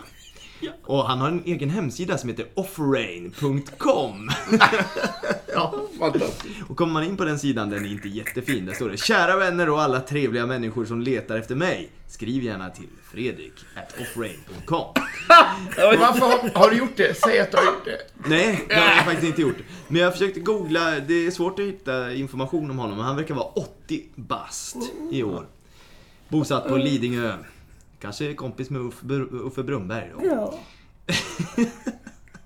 Och 0.84 1.08
han 1.08 1.20
har 1.20 1.28
en 1.28 1.44
egen 1.46 1.70
hemsida 1.70 2.18
som 2.18 2.30
heter 2.30 2.46
offrain.com. 2.54 4.30
ja, 5.54 5.74
Fantastiskt. 6.00 6.56
och 6.70 6.78
kommer 6.78 6.94
man 6.94 7.04
in 7.04 7.18
på 7.18 7.26
den 7.26 7.40
sidan, 7.40 7.70
den 7.70 7.86
är 7.86 7.90
inte 7.90 8.08
jättefin. 8.10 8.66
Där 8.66 8.74
står 8.74 8.90
det 8.90 8.98
Kära 8.98 9.36
vänner 9.38 9.70
och 9.70 9.82
alla 9.82 10.00
trevliga 10.00 10.46
människor 10.46 10.86
som 10.86 11.02
letar 11.02 11.38
efter 11.38 11.56
mig. 11.56 11.90
Skriv 12.08 12.44
gärna 12.44 12.70
till 12.70 12.88
Fredrik 13.12 13.54
at 13.76 14.02
offrain.com. 14.02 14.86
Varför 15.78 16.20
har, 16.26 16.60
har 16.60 16.70
du 16.70 16.78
gjort 16.78 16.98
det? 16.98 17.18
Säg 17.18 17.40
att 17.40 17.52
du 17.52 17.58
har 17.58 17.64
gjort 17.66 17.86
det. 17.86 18.30
Nej, 18.30 18.66
det 18.70 18.76
har 18.76 18.96
jag 18.96 19.06
faktiskt 19.06 19.28
inte 19.28 19.42
gjort. 19.42 19.58
Men 19.88 20.02
jag 20.02 20.14
försökte 20.14 20.40
googla, 20.40 21.00
det 21.00 21.14
är 21.28 21.32
svårt 21.32 21.60
att 21.60 21.66
hitta 21.66 22.14
information 22.14 22.70
om 22.72 22.78
honom. 22.80 22.98
Men 22.98 23.06
han 23.06 23.16
verkar 23.16 23.36
vara 23.36 23.46
80 23.48 24.04
bast 24.16 24.78
i 25.12 25.24
år. 25.24 25.46
Bosatt 26.30 26.68
på 26.68 26.78
Lidingö. 26.78 27.34
Kanske 28.00 28.34
kompis 28.34 28.70
med 28.70 28.82
Uffe, 28.82 29.06
Br- 29.06 29.48
Uffe 29.48 29.64
Brunnberg 29.64 30.12
då. 30.20 30.26
Ja. 30.28 30.60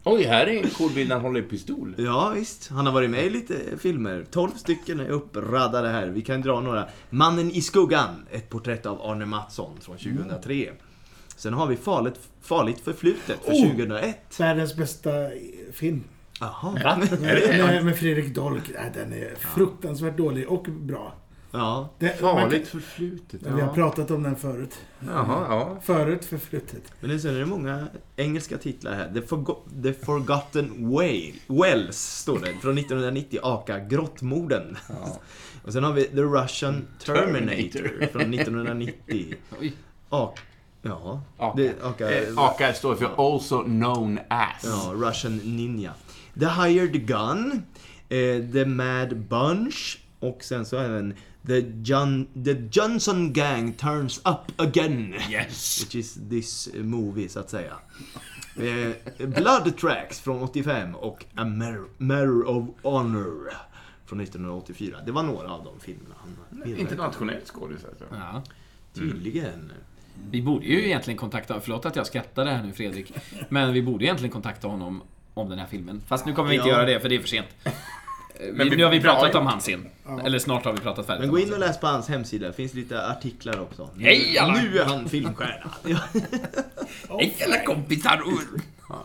Oj, 0.08 0.24
här 0.24 0.48
är 0.48 0.64
en 0.64 0.70
cool 0.70 0.92
bild 0.92 1.10
när 1.10 1.16
han 1.16 1.26
håller 1.26 1.40
i 1.40 1.44
pistol. 1.44 1.96
Ja, 1.98 2.32
visst. 2.36 2.70
Han 2.70 2.86
har 2.86 2.94
varit 2.94 3.10
med 3.10 3.26
i 3.26 3.30
lite 3.30 3.56
filmer. 3.78 4.26
12 4.32 4.50
stycken 4.52 5.00
är 5.00 5.10
uppradade 5.10 5.90
här. 5.90 6.08
Vi 6.08 6.22
kan 6.22 6.42
dra 6.42 6.60
några. 6.60 6.88
Mannen 7.10 7.52
i 7.52 7.62
skuggan. 7.62 8.26
Ett 8.32 8.50
porträtt 8.50 8.86
av 8.86 9.02
Arne 9.02 9.26
Mattsson 9.26 9.78
från 9.82 9.98
2003. 9.98 10.72
Sen 11.36 11.54
har 11.54 11.68
vi 11.68 11.76
Farligt, 11.76 12.20
farligt 12.42 12.80
förflutet 12.80 13.46
för 13.46 13.52
Oh! 13.52 13.70
2001. 13.70 14.40
Världens 14.40 14.76
bästa 14.76 15.12
film. 15.74 16.04
Jaha. 16.40 16.98
Med, 17.20 17.86
med 17.86 17.98
Fredrik 17.98 18.36
Dolk. 18.36 18.72
Nej, 18.74 18.92
den 18.94 19.14
är 19.14 19.36
fruktansvärt 19.36 20.18
dålig 20.18 20.50
och 20.50 20.64
bra. 20.64 21.14
Ja. 21.58 21.90
Det, 22.00 22.10
Farligt 22.20 22.68
förflutet. 22.68 23.44
kan- 23.44 23.56
Vi 23.56 23.62
har 23.62 23.74
pratat 23.74 24.12
om 24.12 24.24
den 24.24 24.36
förut. 24.36 24.76
Jaha, 25.08 25.46
ja. 25.50 25.78
Förut 25.84 26.26
förflutet. 26.26 26.84
Men 27.00 27.20
sen 27.20 27.36
är 27.36 27.40
det 27.40 27.46
många 27.46 27.88
engelska 28.16 28.58
titlar 28.58 28.94
här. 28.94 29.14
The, 29.14 29.20
Forgo- 29.22 29.84
The 29.84 29.94
Forgotten 29.94 30.90
Whale, 30.92 31.34
Wells 31.48 31.98
står 31.98 32.40
det, 32.40 32.54
från 32.62 32.78
1990, 32.78 33.40
aka 33.44 33.80
Grottmorden. 33.80 34.78
Och 35.64 35.74
sen 35.74 35.84
har 35.84 35.94
vi 35.94 36.04
The 36.04 36.22
Russian 36.22 36.88
Terminator, 37.06 37.72
Terminator. 37.72 38.08
från 38.12 38.34
1990. 38.34 39.36
Oj. 39.62 39.74
Ak, 40.10 40.40
ja, 40.82 41.22
Aka. 41.38 41.58
det, 41.58 41.74
aka, 41.84 42.12
Eh, 42.22 42.38
Aka 42.38 42.74
står 42.74 42.96
för 42.96 43.36
Also 43.36 43.64
Known 43.64 44.20
As. 44.28 44.64
ja, 44.64 44.92
Russian 44.96 45.38
Ninja. 45.38 45.94
The 46.40 46.46
Hired 46.48 47.08
Gun, 47.08 47.64
eh, 48.10 48.52
The 48.54 48.66
Mad 48.66 49.18
Bunch 49.18 49.98
och 50.20 50.44
sen 50.44 50.66
så 50.66 50.78
även 50.78 51.14
The, 51.48 51.60
John, 51.84 52.28
The 52.46 52.54
Johnson 52.72 53.34
Gang 53.34 53.74
Turns 53.74 54.18
Up 54.18 54.62
Again. 54.62 55.14
Yes! 55.32 55.84
Which 55.84 55.96
is 55.96 56.20
this 56.30 56.70
movie, 56.74 57.30
så 57.30 57.40
att 57.40 57.50
säga. 57.50 57.74
Eh, 58.58 59.28
Blood 59.28 59.78
Tracks 59.78 60.20
från 60.20 60.42
85 60.44 60.96
och 60.96 61.26
A 61.36 61.46
Medal 61.98 62.44
of 62.48 62.66
Honor 62.84 63.50
från 64.06 64.20
1984. 64.20 64.98
Det 65.06 65.12
var 65.12 65.24
några 65.24 65.50
av 65.52 65.64
de 65.64 65.80
filmerna 65.80 66.16
han. 66.20 66.78
Internationell 66.80 67.42
skådis 67.46 67.86
alltså. 67.86 68.04
Ja. 68.12 68.44
Tydligen. 68.94 69.72
Vi 70.32 70.42
borde 70.42 70.66
ju 70.66 70.86
egentligen 70.86 71.18
kontakta, 71.18 71.60
förlåt 71.60 71.86
att 71.86 71.96
jag 71.96 72.08
skrattar 72.08 72.46
här 72.46 72.64
nu 72.64 72.74
Fredrik, 72.74 73.14
men 73.50 73.74
vi 73.74 73.82
borde 73.82 74.06
egentligen 74.06 74.32
kontakta 74.32 74.68
honom 74.68 75.02
om 75.34 75.50
den 75.50 75.60
här 75.60 75.68
filmen. 75.68 76.02
Fast 76.08 76.26
nu 76.26 76.34
kommer 76.34 76.50
vi 76.50 76.56
inte 76.56 76.68
Ja. 76.68 76.74
göra 76.76 76.86
det, 76.86 77.00
för 77.00 77.10
det 77.10 77.16
är 77.16 77.20
för 77.20 77.28
sent. 77.28 77.48
Men 78.54 78.70
vi- 78.70 78.76
nu 78.76 78.84
har 78.84 78.92
vi 78.92 79.02
pratat 79.02 79.30
ja. 79.34 79.40
om 79.40 79.46
hans 79.48 79.64
scen. 79.64 79.86
Eller 80.26 80.40
snart 80.40 80.66
har 80.66 80.74
vi 80.74 80.80
pratat 80.80 81.06
färdigt 81.08 81.22
Men 81.22 81.30
gå 81.30 81.40
in 81.40 81.54
och 81.54 81.60
läs 81.60 81.80
på 81.80 81.88
hans 81.88 82.08
hemsida, 82.10 82.48
det 82.48 82.54
finns 82.54 82.74
lite 82.74 83.08
artiklar 83.08 83.62
också. 83.62 83.90
Hej 84.00 84.38
alla! 84.38 84.54
Nu 84.62 84.80
är 84.80 84.86
han 84.86 85.10
filmstjärna. 85.10 85.72
Ja. 85.84 86.00
Hej 87.20 87.36
alla 87.46 87.64
kompisar! 87.66 88.22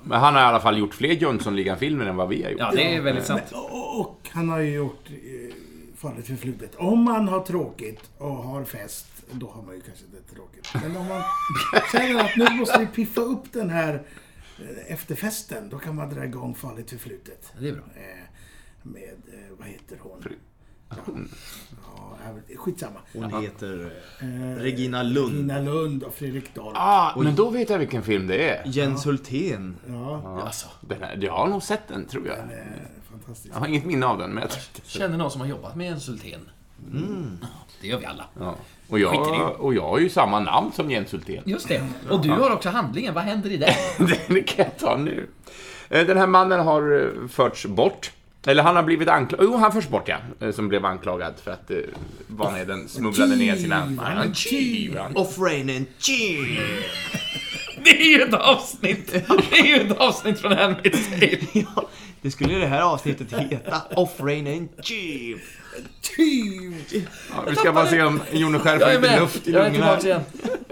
Men 0.04 0.20
han 0.20 0.34
har 0.34 0.42
i 0.42 0.44
alla 0.44 0.60
fall 0.60 0.78
gjort 0.78 0.94
fler 0.94 1.08
Jönssonligan-filmer 1.12 2.06
än 2.06 2.16
vad 2.16 2.28
vi 2.28 2.42
har 2.42 2.50
gjort. 2.50 2.60
Ja, 2.60 2.72
det 2.74 2.94
är 2.96 3.00
väldigt 3.00 3.24
sant. 3.26 3.42
Och, 3.52 4.00
och 4.00 4.28
han 4.32 4.48
har 4.48 4.58
ju 4.58 4.74
gjort 4.74 5.04
eh, 5.10 5.54
Farligt 5.96 6.26
förflutet. 6.26 6.74
Om 6.76 7.02
man 7.04 7.28
har 7.28 7.40
tråkigt 7.40 8.10
och 8.18 8.30
har 8.36 8.64
fest, 8.64 9.06
då 9.30 9.50
har 9.50 9.62
man 9.62 9.74
ju 9.74 9.80
kanske 9.80 10.04
det 10.12 10.34
tråkigt. 10.34 10.68
Men 10.74 10.96
om 10.96 11.06
man 11.08 11.22
känner 11.92 12.24
att 12.24 12.36
nu 12.36 12.50
måste 12.56 12.78
vi 12.78 12.86
piffa 12.86 13.20
upp 13.20 13.52
den 13.52 13.70
här 13.70 13.94
eh, 14.58 14.92
efterfesten, 14.92 15.68
då 15.68 15.78
kan 15.78 15.94
man 15.94 16.14
dra 16.14 16.24
igång 16.24 16.54
Farligt 16.54 16.90
förflutet. 16.90 17.52
Det 17.60 17.68
är 17.68 17.72
bra. 17.72 17.82
Eh, 17.96 18.24
Med, 18.82 19.02
eh, 19.32 19.38
vad 19.58 19.68
heter 19.68 19.98
hon? 20.02 20.22
Fru- 20.22 20.36
Ja, 21.86 22.16
ja, 22.48 22.56
skitsamma. 22.56 22.98
Hon 23.12 23.42
heter 23.42 23.92
Eh, 24.20 24.26
Regina 24.62 25.02
Lund. 25.02 25.34
Nina 25.34 25.60
Lund 25.60 26.02
och 26.02 26.14
Fredrik 26.14 26.54
Dahl. 26.54 26.72
Ah, 26.76 27.12
men 27.22 27.34
då 27.34 27.50
vet 27.50 27.70
jag 27.70 27.78
vilken 27.78 28.02
film 28.02 28.26
det 28.26 28.48
är. 28.50 28.62
Jens 28.66 29.06
Hultén. 29.06 29.76
Ja, 29.88 30.20
Ja. 30.24 30.42
Alltså, 30.42 30.66
Den 30.80 31.02
här, 31.02 31.18
jag 31.22 31.32
har 31.32 31.46
nog 31.46 31.62
sett 31.62 31.88
den, 31.88 32.04
tror 32.06 32.26
jag. 32.26 32.36
den 32.36 32.50
är 32.50 32.82
fantastisk. 33.10 33.54
Jag 33.54 33.60
har 33.60 33.66
inget 33.66 33.84
minne 33.84 34.06
av 34.06 34.18
den, 34.18 34.30
men 34.30 34.42
jag 34.42 34.50
känner 34.84 35.18
någon 35.18 35.30
som 35.30 35.40
har 35.40 35.48
jobbat 35.48 35.76
med 35.76 35.86
Jens 35.86 36.08
Hultén? 36.08 36.40
Mm. 36.92 37.38
Ja, 37.42 37.46
Det 37.80 37.86
gör 37.88 37.98
vi 37.98 38.04
alla. 38.06 38.24
ja. 38.38 38.54
och, 38.88 38.98
det. 38.98 39.02
jag, 39.02 39.60
och 39.60 39.74
jag 39.74 39.88
har 39.88 39.98
ju 39.98 40.08
samma 40.08 40.40
namn 40.40 40.72
som 40.72 40.90
Jens 40.90 41.12
Hultén. 41.12 41.42
Just 41.46 41.68
det. 41.68 41.86
Och 42.10 42.22
du 42.22 42.30
har 42.30 42.50
också 42.50 42.68
handlingen. 42.68 43.14
Vad 43.14 43.24
händer 43.24 43.50
i 43.50 43.56
den? 43.56 43.74
Den 44.28 44.44
kan 44.44 44.64
jag 44.64 44.78
ta 44.78 44.96
nu. 44.96 45.26
Eh, 45.88 46.06
Den 46.06 46.16
här 46.16 46.26
mannen 46.26 46.60
har 46.60 47.00
eh, 47.22 47.28
förts 47.28 47.66
bort. 47.66 48.12
Eller 48.46 48.62
han 48.62 48.76
har 48.76 48.82
blivit 48.82 49.08
anklagad. 49.08 49.46
Jo, 49.46 49.56
han 49.56 49.72
förs 49.72 49.88
bort 49.88 50.08
ja. 50.08 50.16
Eh, 50.40 50.52
Som 50.52 50.68
blev 50.68 50.84
anklagad 50.84 51.34
för 51.44 51.50
att 51.50 51.70
eh, 51.70 51.76
Vanheden 52.26 52.88
smugglade 52.88 53.36
ner 53.36 53.56
sina... 53.56 53.82
Tjuv. 54.34 54.98
Det 57.84 57.90
är 58.02 58.18
ju 58.18 58.22
ett 58.22 58.34
avsnitt! 58.34 59.12
Det 59.12 59.58
är 59.58 59.64
ju 59.66 59.74
ett 59.90 59.96
avsnitt 59.98 60.38
från 60.40 60.52
Handmaid's 60.52 61.10
Tale. 61.20 61.38
Ja, 61.76 61.88
det 62.22 62.30
skulle 62.30 62.54
det 62.54 62.66
här 62.66 62.82
avsnittet 62.82 63.32
heta. 63.32 63.82
Off-Rain 63.96 64.56
and 64.58 64.68
Cheer. 64.84 65.38
Ja, 67.30 67.44
Vi 67.50 67.56
ska 67.56 67.72
bara 67.72 67.86
se 67.86 68.02
om 68.02 68.20
får 68.80 68.90
är 68.90 69.00
lite 69.00 69.12
med! 69.12 69.20
luft 69.20 69.48
i 69.48 69.52
Jag 69.52 69.66
är 69.66 69.70
lungorna. 69.70 69.96
tillbaka 69.96 70.24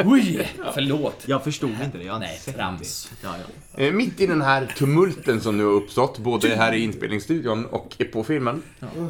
igen. 0.05 0.13
Oj! 0.13 0.49
Förlåt. 0.75 1.23
Jag 1.27 1.45
förstod 1.45 1.71
inte 1.85 1.99
det. 1.99 2.05
Jag 2.05 2.13
har 2.13 2.21
Nej, 2.21 2.41
inte 2.47 2.59
trams. 2.59 3.11
Ja, 3.23 3.35
ja. 3.77 3.85
Eh, 3.85 3.93
Mitt 3.93 4.21
i 4.21 4.27
den 4.27 4.43
här 4.43 4.67
tumulten 4.77 5.41
som 5.41 5.57
nu 5.59 5.65
har 5.65 5.73
uppstått, 5.73 6.19
både 6.19 6.49
här 6.57 6.73
i 6.73 6.79
inspelningsstudion 6.81 7.65
och 7.67 7.97
på 8.13 8.25
filmen, 8.25 8.63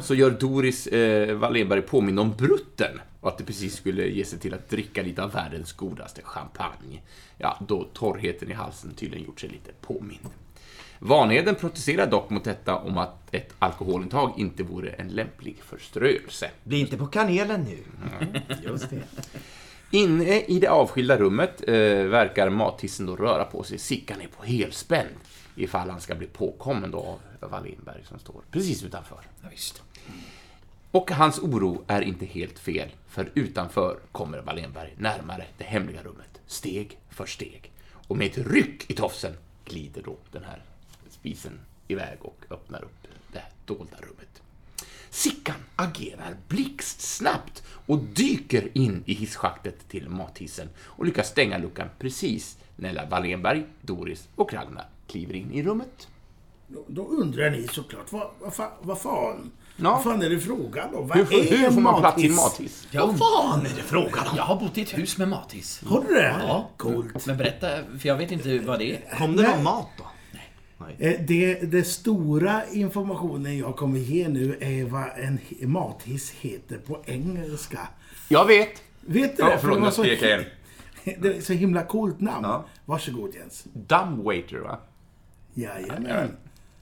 så 0.03 0.15
gör 0.15 0.29
Doris 0.31 0.87
eh, 0.87 1.35
Wallenberg 1.35 1.81
påminna 1.81 2.21
om 2.21 2.33
Brutten. 2.37 2.99
Och 3.21 3.29
att 3.29 3.37
det 3.37 3.43
precis 3.43 3.75
skulle 3.75 4.07
ge 4.07 4.25
sig 4.25 4.39
till 4.39 4.53
att 4.53 4.69
dricka 4.69 5.01
lite 5.01 5.23
av 5.23 5.31
världens 5.31 5.73
godaste 5.73 6.21
champagne. 6.21 7.01
Ja, 7.37 7.57
då 7.67 7.83
torrheten 7.93 8.51
i 8.51 8.53
halsen 8.53 8.93
tydligen 8.93 9.25
gjort 9.25 9.39
sig 9.39 9.49
lite 9.49 9.71
påmind. 9.81 10.29
Vanheden 10.99 11.55
protesterar 11.55 12.07
dock 12.07 12.29
mot 12.29 12.43
detta 12.43 12.75
om 12.75 12.97
att 12.97 13.35
ett 13.35 13.53
alkoholintag 13.59 14.33
inte 14.37 14.63
vore 14.63 14.89
en 14.89 15.07
lämplig 15.07 15.57
förströelse. 15.63 16.51
Bli 16.63 16.79
inte 16.79 16.97
på 16.97 17.07
kanelen 17.07 17.63
nu. 17.63 17.77
Just 18.63 18.89
det. 18.89 19.03
Inne 19.91 20.39
i 20.39 20.59
det 20.59 20.67
avskilda 20.67 21.17
rummet 21.17 21.63
eh, 21.67 21.73
verkar 22.03 22.49
mattissen 22.49 23.05
då 23.05 23.15
röra 23.15 23.45
på 23.45 23.63
sig. 23.63 23.77
Sickan 23.77 24.21
är 24.21 24.27
på 24.27 24.43
helspänn 24.43 25.07
ifall 25.55 25.89
han 25.89 26.01
ska 26.01 26.15
bli 26.15 26.27
påkommen 26.27 26.91
då 26.91 27.19
av 27.39 27.49
Wallenberg 27.49 28.03
som 28.05 28.19
står 28.19 28.41
precis 28.51 28.83
utanför. 28.83 29.19
Ja, 29.41 29.47
visst. 29.51 29.83
Och 30.91 31.11
hans 31.11 31.39
oro 31.39 31.83
är 31.87 32.01
inte 32.01 32.25
helt 32.25 32.59
fel, 32.59 32.89
för 33.07 33.31
utanför 33.33 33.99
kommer 34.11 34.41
Wallenberg 34.41 34.93
närmare 34.97 35.45
det 35.57 35.63
hemliga 35.63 36.03
rummet, 36.03 36.41
steg 36.47 36.97
för 37.09 37.25
steg. 37.25 37.71
Och 37.91 38.17
med 38.17 38.27
ett 38.27 38.37
ryck 38.37 38.91
i 38.91 38.93
tofsen 38.93 39.33
glider 39.65 40.01
då 40.01 40.17
den 40.31 40.43
här 40.43 40.63
spisen 41.09 41.59
iväg 41.87 42.17
och 42.21 42.45
öppnar 42.49 42.83
upp 42.83 43.07
det 43.33 43.39
här 43.39 43.49
dolda 43.65 43.97
rummet. 43.97 44.41
Sickan 45.09 45.55
agerar 45.75 46.37
blixtsnabbt 46.47 47.63
och 47.85 47.99
dyker 47.99 48.77
in 48.77 49.03
i 49.05 49.13
hisschaktet 49.13 49.89
till 49.89 50.09
mathissen 50.09 50.69
och 50.77 51.05
lyckas 51.05 51.29
stänga 51.29 51.57
luckan 51.57 51.89
precis 51.99 52.57
när 52.75 53.09
Wallenberg, 53.09 53.65
Doris 53.81 54.27
och 54.35 54.53
Ragnar 54.53 54.87
kliver 55.07 55.33
in 55.33 55.51
i 55.51 55.63
rummet. 55.63 56.07
Då, 56.67 56.85
då 56.87 57.07
undrar 57.07 57.49
ni 57.49 57.67
såklart, 57.67 58.11
vad, 58.11 58.29
vad, 58.39 58.71
vad 58.81 59.01
fan? 59.01 59.51
Ja. 59.81 59.91
Vad 59.93 60.03
fan 60.03 60.21
är 60.21 60.29
det 60.29 60.39
frågan 60.39 60.95
om? 60.95 61.07
Vad 61.07 61.17
Hur, 61.17 61.25
får- 61.25 61.35
är 61.53 61.57
hur 61.57 61.71
får 61.71 61.81
man 61.81 61.99
plats 62.01 62.23
i 62.23 62.27
en 62.27 62.35
mathiss? 62.35 62.59
mathiss? 62.59 62.87
Jag, 62.91 63.17
fan 63.17 63.59
är 63.59 63.63
det 63.75 63.83
frågan 63.83 64.27
om? 64.31 64.37
jag 64.37 64.43
har 64.43 64.55
bott 64.59 64.77
i 64.77 64.81
ett 64.81 64.97
hus 64.97 65.17
med 65.17 65.27
mathiss. 65.27 65.81
Har 65.85 66.03
du 66.07 66.13
det? 66.13 66.35
Ja. 66.47 66.69
Coolt. 66.77 67.25
Men 67.25 67.37
berätta, 67.37 67.67
för 67.99 68.07
jag 68.07 68.15
vet 68.17 68.31
inte 68.31 68.59
vad 68.59 68.79
det 68.79 68.91
är. 68.95 69.17
Kom 69.17 69.35
det 69.35 69.41
Nej. 69.43 69.51
någon 69.55 69.63
mat 69.63 69.87
då? 69.97 70.03
Eh, 70.99 71.13
Det, 71.27 71.55
det 71.71 71.83
stora 71.83 72.61
informationen 72.71 73.57
jag 73.57 73.75
kommer 73.75 73.99
ge 73.99 74.27
nu 74.27 74.57
är 74.61 74.85
vad 74.85 75.03
en 75.17 75.39
hi- 75.49 75.67
mathiss 75.67 76.31
heter 76.31 76.77
på 76.77 76.99
engelska. 77.05 77.79
Jag 78.29 78.45
vet! 78.45 78.81
Vet 79.01 79.37
du 79.37 79.43
Ja, 79.43 79.49
det? 79.49 79.57
förlåt, 79.61 79.79
jag 79.83 79.93
så- 79.93 80.03
skrek 80.03 80.21
igen. 80.23 80.43
Det 81.19 81.37
är 81.37 81.41
så 81.41 81.53
himla 81.53 81.83
coolt 81.83 82.19
namn. 82.21 82.43
Ja. 82.45 82.65
Varsågod 82.85 83.35
Jens. 83.35 83.63
Dumbwaiter, 83.73 84.57
va? 84.57 84.79
Jajamän. 85.53 86.37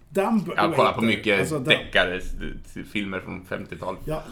Dumb 0.09 0.51
Jag 0.55 0.75
kollar 0.75 0.93
på 0.93 1.01
mycket 1.01 1.39
Alltså, 1.39 1.59
deckare, 1.59 2.21
filmer 2.91 3.19
från 3.19 3.45
50-talet. 3.45 4.01
Ja, 4.05 4.23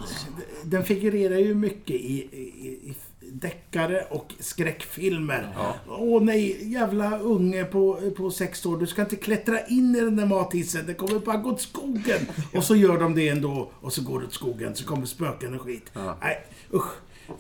den 0.64 0.84
figurerar 0.84 1.38
ju 1.38 1.56
mycket 1.56 1.96
i, 1.96 2.28
i, 2.32 2.90
i 2.90 2.96
deckare 3.32 4.06
och 4.10 4.34
skräckfilmer. 4.40 5.56
Åh 5.88 6.24
nej, 6.24 6.72
jävla 6.74 7.20
unge 7.20 7.64
på, 7.64 8.00
på 8.18 8.32
sex 8.32 8.66
år. 8.66 8.78
Du 8.78 8.88
ska 8.88 9.02
inte 9.02 9.16
klättra 9.16 9.66
in 9.66 9.96
i 9.96 10.02
den 10.02 10.16
där 10.16 10.26
mathissen. 10.26 10.86
Det 10.88 10.94
kommer 10.94 11.20
bara 11.20 11.38
gå 11.38 11.50
åt 11.50 11.62
skogen. 11.62 12.28
Och 12.54 12.64
så 12.64 12.76
gör 12.76 12.98
de 12.98 13.16
det 13.16 13.30
ändå. 13.30 13.72
Och 13.82 13.94
så 13.94 14.02
går 14.02 14.20
det 14.20 14.26
åt 14.26 14.34
skogen. 14.34 14.76
Så 14.76 14.86
kommer 14.86 15.06
spöken 15.06 15.56
och 15.56 15.62
skit. 15.62 15.92
Nej, 16.22 16.46
usch. 16.74 16.92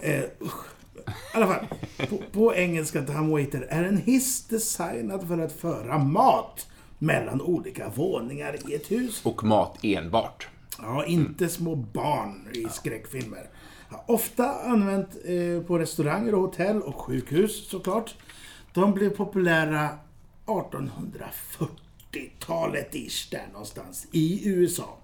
Eh, 0.01 0.23
usch. 0.41 0.65
I 1.07 1.37
alla 1.37 1.47
fall, 1.47 1.65
på, 2.09 2.17
på 2.31 2.55
engelska 2.55 3.01
dumbwaiter 3.01 3.67
är 3.69 3.83
en 3.83 3.97
hiss 3.97 4.47
designad 4.47 5.27
för 5.27 5.37
att 5.37 5.51
föra 5.51 5.97
mat 5.97 6.67
mellan 7.05 7.41
olika 7.41 7.89
våningar 7.89 8.69
i 8.69 8.75
ett 8.75 8.91
hus. 8.91 9.25
Och 9.25 9.43
mat 9.43 9.77
enbart. 9.83 10.47
Ja, 10.81 11.05
inte 11.05 11.49
små 11.49 11.75
barn 11.75 12.47
i 12.53 12.65
skräckfilmer. 12.69 13.49
Ja, 13.89 14.03
ofta 14.07 14.61
använt 14.61 15.09
eh, 15.25 15.61
på 15.67 15.79
restauranger 15.79 16.35
och 16.35 16.41
hotell 16.41 16.81
och 16.81 16.95
sjukhus 16.95 17.69
såklart. 17.69 18.15
De 18.73 18.93
blev 18.93 19.09
populära 19.09 19.89
1840-talet 20.45 22.95
ish 22.95 23.31
där 23.31 23.47
någonstans 23.51 24.07
i 24.11 24.49
USA. 24.49 24.97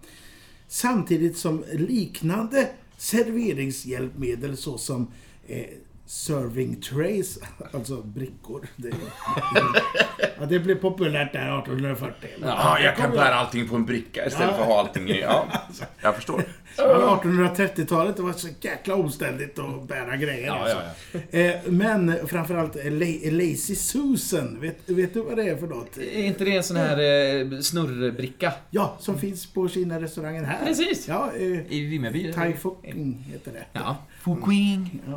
Samtidigt 0.67 1.37
som 1.37 1.63
liknande 1.71 2.69
serveringshjälpmedel 2.97 4.57
såsom 4.57 5.07
eh, 5.47 5.65
serving 6.11 6.81
trays, 6.81 7.39
alltså 7.73 8.01
brickor. 8.01 8.67
Det, 8.75 8.89
ja, 10.39 10.45
det 10.45 10.59
blev 10.59 10.75
populärt 10.75 11.33
där 11.33 11.59
1840. 11.59 12.29
Ja, 12.41 12.79
jag 12.79 12.95
kan 12.97 13.11
bära 13.11 13.35
allting 13.35 13.69
på 13.69 13.75
en 13.75 13.85
bricka 13.85 14.25
istället 14.27 14.55
för 14.55 14.61
att 14.61 14.67
ha 14.67 14.79
allting 14.79 15.09
i... 15.09 15.21
Ja, 15.21 15.45
jag 16.01 16.15
förstår. 16.15 16.43
Ja, 16.77 17.21
1830-talet 17.23 18.15
det 18.15 18.21
var 18.21 18.33
så 18.33 18.47
jäkla 18.61 18.95
omständigt 18.95 19.59
att 19.59 19.87
bära 19.87 20.15
grejer. 20.17 20.47
Ja, 20.47 20.53
alltså. 20.53 21.37
Eh, 21.37 21.55
Men 21.65 22.27
framförallt 22.27 22.75
La- 22.75 23.31
Lazy 23.31 23.75
Susan, 23.75 24.57
vet, 24.61 24.89
vet 24.89 25.13
du 25.13 25.21
vad 25.21 25.37
det 25.37 25.43
är 25.43 25.55
för 25.57 25.67
något? 25.67 25.97
Är 25.97 26.23
inte 26.23 26.45
det 26.45 26.55
en 26.55 26.63
sån 26.63 26.77
här 26.77 26.97
eh, 26.99 27.59
snurrbricka? 27.59 28.53
Ja, 28.69 28.95
som 28.99 29.17
finns 29.19 29.53
på 29.53 29.67
Kina-restaurangen 29.69 30.45
här. 30.45 30.65
Precis. 30.65 31.07
Ja, 31.07 31.31
eh, 31.35 31.71
I 31.73 31.85
Vimmerby? 31.85 32.33
Foking 32.61 33.25
heter 33.31 33.51
det. 33.51 33.65
Ja. 33.73 33.97
Fuquing. 34.23 35.01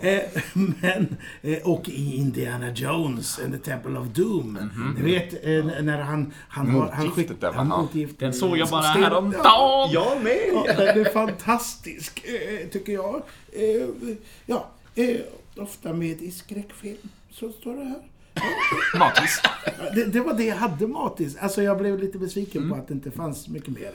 Eh, 0.00 0.20
men, 0.54 1.16
eh, 1.42 1.58
och 1.68 1.88
i 1.88 2.16
Indiana 2.16 2.70
Jones 2.72 3.38
and 3.44 3.52
the 3.52 3.58
Temple 3.70 3.98
of 3.98 4.06
Doom. 4.06 4.70
Ni 4.98 5.02
vet 5.12 5.32
eh, 5.32 5.82
när 5.84 5.98
han... 6.00 6.32
han 6.48 6.70
har, 6.70 6.88
han 6.92 7.06
Motgiftet 7.06 7.40
där, 7.40 7.52
han 7.52 7.68
Ja. 7.68 7.76
motgift- 7.92 8.14
Den 8.18 8.32
såg 8.32 8.58
jag 8.58 8.68
bara 8.68 8.82
häromdagen. 8.82 9.40
Ja, 9.44 9.90
Jag 9.92 10.22
med! 10.22 10.38
Ja, 10.52 10.72
den 10.76 11.06
är 11.06 11.12
fantastisk, 11.12 12.22
tycker 12.72 12.92
jag. 12.92 13.22
Ja, 14.46 14.66
ofta 15.56 15.92
med 15.92 16.22
i 16.22 16.30
skräckfilm. 16.30 16.96
Så 17.30 17.52
står 17.52 17.74
det 17.76 17.84
här. 17.84 18.02
Mathiss. 18.98 19.40
Ja, 19.44 19.72
Det, 19.94 20.04
det 20.04 20.20
var 20.20 20.32
det 20.34 20.44
jag 20.44 20.56
hade 20.56 20.86
Matis. 20.86 21.36
Alltså 21.36 21.62
jag 21.62 21.78
blev 21.78 21.98
lite 21.98 22.18
besviken 22.18 22.68
på 22.70 22.74
att 22.76 22.88
det 22.88 22.94
inte 22.94 23.10
fanns 23.10 23.48
mycket 23.48 23.68
mer. 23.68 23.90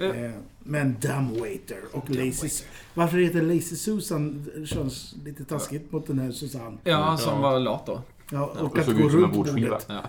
Eh, 0.00 0.30
Men 0.58 0.96
Dumbwaiter 1.00 1.80
och 1.92 2.10
Lazy... 2.10 2.48
Varför 2.94 3.18
heter 3.18 3.42
Lazy 3.42 3.76
Susan? 3.76 4.50
Det 4.56 4.66
känns 4.66 5.14
lite 5.24 5.44
taskigt 5.44 5.92
mot 5.92 6.06
den 6.06 6.18
här 6.18 6.30
Susanne. 6.32 6.78
Ja, 6.84 7.16
som 7.16 7.40
var 7.40 7.58
lat 7.60 7.86
då. 7.86 8.02
Ja, 8.32 8.46
och 8.46 8.60
Och 8.66 8.78
att 8.78 8.86
gå 8.86 8.92
ut 8.92 8.96
som 8.96 9.24
en 9.24 9.32
runt 9.32 9.34
bordet. 9.34 9.86
Ja. 9.88 10.02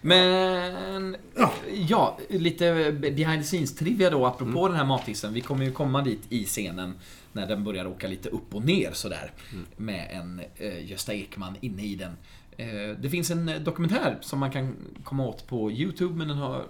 Men... 0.00 1.16
Ja. 1.36 1.52
Ja, 1.88 2.18
lite 2.28 2.92
behind 2.92 3.42
the 3.42 3.46
scenes-trivia 3.46 4.10
då 4.10 4.26
apropå 4.26 4.58
Mm. 4.58 4.70
den 4.70 4.74
här 4.80 4.84
mathissen. 4.86 5.32
Vi 5.34 5.40
kommer 5.40 5.64
ju 5.64 5.72
komma 5.72 6.02
dit 6.02 6.20
i 6.28 6.44
scenen 6.44 6.94
när 7.32 7.46
den 7.46 7.64
börjar 7.64 7.86
åka 7.86 8.08
lite 8.08 8.28
upp 8.28 8.54
och 8.54 8.64
ner 8.64 8.90
sådär. 8.92 9.32
Mm. 9.52 9.64
Med 9.76 10.08
en 10.12 10.40
eh, 10.56 10.90
Gösta 10.90 11.14
Ekman 11.14 11.54
inne 11.60 11.82
i 11.82 11.94
den. 11.94 12.12
Eh, 12.56 12.98
det 13.00 13.10
finns 13.10 13.30
en 13.30 13.48
eh, 13.48 13.60
dokumentär 13.60 14.18
som 14.20 14.38
man 14.38 14.50
kan 14.50 14.74
komma 15.04 15.26
åt 15.26 15.46
på 15.46 15.70
YouTube, 15.72 16.14
men 16.14 16.28
den 16.28 16.36
har, 16.38 16.64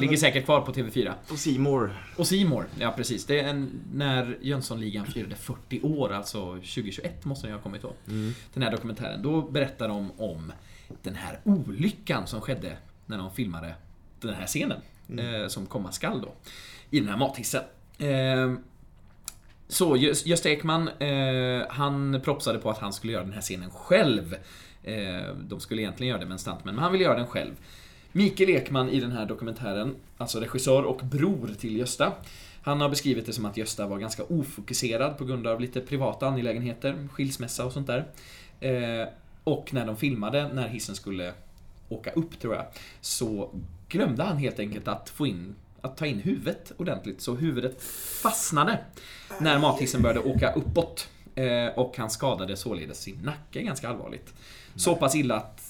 ligger 0.00 0.16
säkert 0.16 0.44
kvar 0.44 0.60
på 0.60 0.72
TV4. 0.72 1.12
Och 1.30 1.38
Seymour. 1.38 2.04
Och 2.16 2.26
Seymour, 2.26 2.66
ja 2.78 2.92
precis. 2.96 3.26
Det 3.26 3.40
är 3.40 3.48
en, 3.48 3.70
när 3.92 4.38
Jönssonligan 4.40 5.06
firade 5.06 5.34
40 5.36 5.80
år, 5.82 6.12
alltså 6.12 6.46
2021 6.54 7.24
måste 7.24 7.46
den 7.46 7.52
ju 7.52 7.56
ha 7.58 7.62
kommit 7.62 7.82
då. 7.82 7.92
Den 8.54 8.62
här 8.62 8.70
dokumentären. 8.70 9.22
Då 9.22 9.42
berättar 9.42 9.88
de 9.88 10.10
om 10.20 10.52
den 11.02 11.14
här 11.14 11.40
olyckan 11.44 12.26
som 12.26 12.40
skedde 12.40 12.76
när 13.06 13.18
de 13.18 13.30
filmade 13.34 13.74
den 14.20 14.34
här 14.34 14.46
scenen. 14.46 14.80
Eh, 15.18 15.48
som 15.48 15.66
komma 15.66 15.92
skall 15.92 16.20
då. 16.20 16.32
I 16.90 17.00
den 17.00 17.08
här 17.08 17.16
mathissen. 17.16 17.62
Eh, 17.98 18.54
så 19.68 19.96
Gös- 19.96 20.26
Gösta 20.28 20.50
Ekman, 20.50 20.88
eh, 20.88 21.66
han 21.68 22.20
propsade 22.24 22.58
på 22.58 22.70
att 22.70 22.78
han 22.78 22.92
skulle 22.92 23.12
göra 23.12 23.24
den 23.24 23.32
här 23.32 23.40
scenen 23.40 23.70
själv. 23.70 24.34
Eh, 24.82 25.34
de 25.48 25.60
skulle 25.60 25.82
egentligen 25.82 26.08
göra 26.08 26.20
det 26.20 26.26
med 26.26 26.32
en 26.32 26.38
stuntman, 26.38 26.74
men 26.74 26.82
han 26.82 26.92
ville 26.92 27.04
göra 27.04 27.16
den 27.18 27.26
själv. 27.26 27.52
Mikael 28.12 28.50
Ekman 28.50 28.88
i 28.88 29.00
den 29.00 29.12
här 29.12 29.26
dokumentären, 29.26 29.96
alltså 30.18 30.40
regissör 30.40 30.82
och 30.82 31.00
bror 31.04 31.50
till 31.58 31.76
Gösta. 31.76 32.12
Han 32.62 32.80
har 32.80 32.88
beskrivit 32.88 33.26
det 33.26 33.32
som 33.32 33.44
att 33.44 33.56
Gösta 33.56 33.86
var 33.86 33.98
ganska 33.98 34.22
ofokuserad 34.24 35.18
på 35.18 35.24
grund 35.24 35.46
av 35.46 35.60
lite 35.60 35.80
privata 35.80 36.26
angelägenheter, 36.26 37.08
skilsmässa 37.12 37.64
och 37.64 37.72
sånt 37.72 37.86
där. 37.86 38.04
Eh, 38.60 39.08
och 39.44 39.74
när 39.74 39.86
de 39.86 39.96
filmade, 39.96 40.48
när 40.48 40.68
hissen 40.68 40.94
skulle 40.94 41.32
åka 41.88 42.10
upp 42.10 42.40
tror 42.40 42.54
jag, 42.54 42.64
så 43.00 43.50
glömde 43.88 44.22
han 44.22 44.36
helt 44.36 44.58
enkelt 44.58 44.88
att 44.88 45.08
få 45.08 45.26
in 45.26 45.54
att 45.80 45.96
ta 45.96 46.06
in 46.06 46.18
huvudet 46.18 46.72
ordentligt, 46.76 47.20
så 47.20 47.34
huvudet 47.34 47.82
fastnade 48.22 48.78
när 49.38 49.58
mathissen 49.58 50.02
började 50.02 50.20
åka 50.20 50.52
uppåt. 50.52 51.08
Eh, 51.34 51.66
och 51.66 51.96
han 51.96 52.10
skadade 52.10 52.56
således 52.56 53.00
sin 53.00 53.18
nacke 53.24 53.62
ganska 53.62 53.88
allvarligt. 53.88 54.34
Så 54.76 54.96
pass 54.96 55.14
illa 55.14 55.36
att 55.36 55.69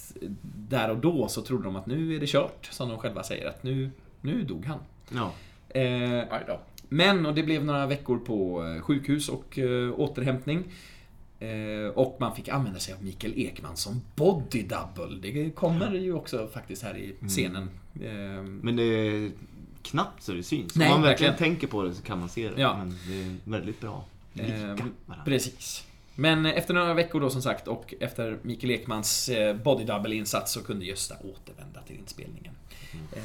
där 0.69 0.91
och 0.91 0.97
då 0.99 1.29
så 1.29 1.43
trodde 1.43 1.65
de 1.65 1.77
att 1.77 1.87
nu 1.87 2.17
är 2.17 2.21
det 2.21 2.27
kört, 2.27 2.69
som 2.71 2.89
de 2.89 2.99
själva 2.99 3.23
säger, 3.23 3.49
att 3.49 3.63
nu, 3.63 3.91
nu 4.21 4.45
dog 4.45 4.65
han. 4.65 4.79
Ja. 5.09 5.33
Eh, 5.81 6.25
men, 6.89 7.27
och 7.27 7.35
det 7.35 7.43
blev 7.43 7.65
några 7.65 7.87
veckor 7.87 8.19
på 8.19 8.65
eh, 8.67 8.83
sjukhus 8.83 9.29
och 9.29 9.59
eh, 9.59 9.93
återhämtning. 10.01 10.65
Eh, 11.41 11.89
och 11.95 12.17
man 12.21 12.37
fick 12.37 12.49
använda 12.49 12.79
sig 12.79 12.95
av 12.95 13.05
Mikael 13.05 13.33
Ekman 13.37 13.77
som 13.77 14.01
body 14.17 14.63
double. 14.63 15.19
Det 15.33 15.51
kommer 15.51 15.95
ju 15.95 16.13
också 16.13 16.49
faktiskt 16.53 16.83
här 16.83 16.97
i 16.97 17.15
scenen. 17.29 17.71
Eh, 18.01 18.43
Men 18.63 18.77
det 18.77 18.83
är 18.83 19.31
knappt 19.83 20.23
så 20.23 20.33
det 20.33 20.43
syns. 20.43 20.77
Nej, 20.77 20.87
Om 20.89 20.93
man 20.93 21.03
verkligen 21.03 21.33
verkligen. 21.33 21.53
tänker 21.55 21.67
på 21.67 21.83
det 21.83 21.95
så 21.95 22.03
kan 22.03 22.19
man 22.19 22.29
se 22.29 22.51
det. 22.51 22.61
Ja. 22.61 22.77
Men 22.77 22.91
det 23.09 23.23
är 23.23 23.37
väldigt 23.45 23.81
bra. 23.81 24.05
Eh, 24.35 24.77
precis. 25.25 25.87
Men 26.21 26.47
efter 26.47 26.75
några 26.75 26.95
veckor 26.95 27.21
då 27.21 27.31
som 27.31 27.43
sagt 27.43 27.69
och 27.69 27.95
efter 28.01 28.39
Mikael 28.43 28.71
Ekmans 28.71 29.29
eh, 29.29 29.57
body 29.57 29.85
double-insats 29.85 30.53
så 30.53 30.63
kunde 30.63 30.85
Gösta 30.85 31.15
återvända 31.15 31.81
till 31.87 31.97
inspelningen. 31.97 32.55
Eh, 33.13 33.21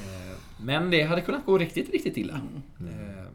men 0.63 0.89
det 0.91 1.03
hade 1.03 1.21
kunnat 1.21 1.45
gå 1.45 1.57
riktigt, 1.57 1.89
riktigt 1.89 2.17
illa. 2.17 2.33
Eh, 2.33 3.25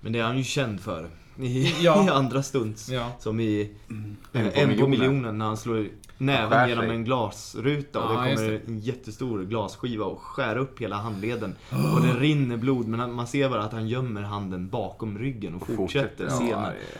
Men 0.00 0.12
det 0.12 0.18
är 0.18 0.22
han 0.24 0.38
ju 0.38 0.44
känd 0.44 0.80
för. 0.80 1.08
I, 1.40 1.74
Ja. 1.82 2.06
i 2.06 2.08
andra 2.10 2.42
stunts. 2.42 2.88
Ja. 2.88 3.12
Som 3.18 3.40
i 3.40 3.70
En 3.88 4.16
en, 4.32 4.50
på 4.50 4.60
på, 4.60 4.66
miljonen. 4.66 4.90
miljonen 4.90 5.38
när 5.38 5.44
han 5.46 5.56
slår 5.56 5.88
näven 6.18 6.68
genom 6.68 6.90
en 6.90 7.04
glasruta 7.04 8.00
och 8.00 8.14
Ja, 8.14 8.20
det 8.24 8.34
kommer 8.36 8.50
det. 8.50 8.60
en 8.66 8.78
jättestor 8.78 9.44
glasskiva 9.44 10.04
och 10.04 10.20
skär 10.20 10.56
upp 10.56 10.80
hela 10.80 10.96
handleden. 10.96 11.54
Och 11.94 12.02
det 12.06 12.12
rinner 12.20 12.56
blod 12.56 12.88
men 12.88 13.12
man 13.12 13.26
ser 13.26 13.48
bara 13.48 13.62
att 13.64 13.72
han 13.72 13.88
gömmer 13.88 14.22
handen 14.22 14.68
bakom 14.68 15.18
ryggen 15.18 15.54
och 15.54 15.66
fortsätter 15.66 16.24
Ja, 16.24 16.30
scenen. 16.30 16.62
det- 16.62 16.98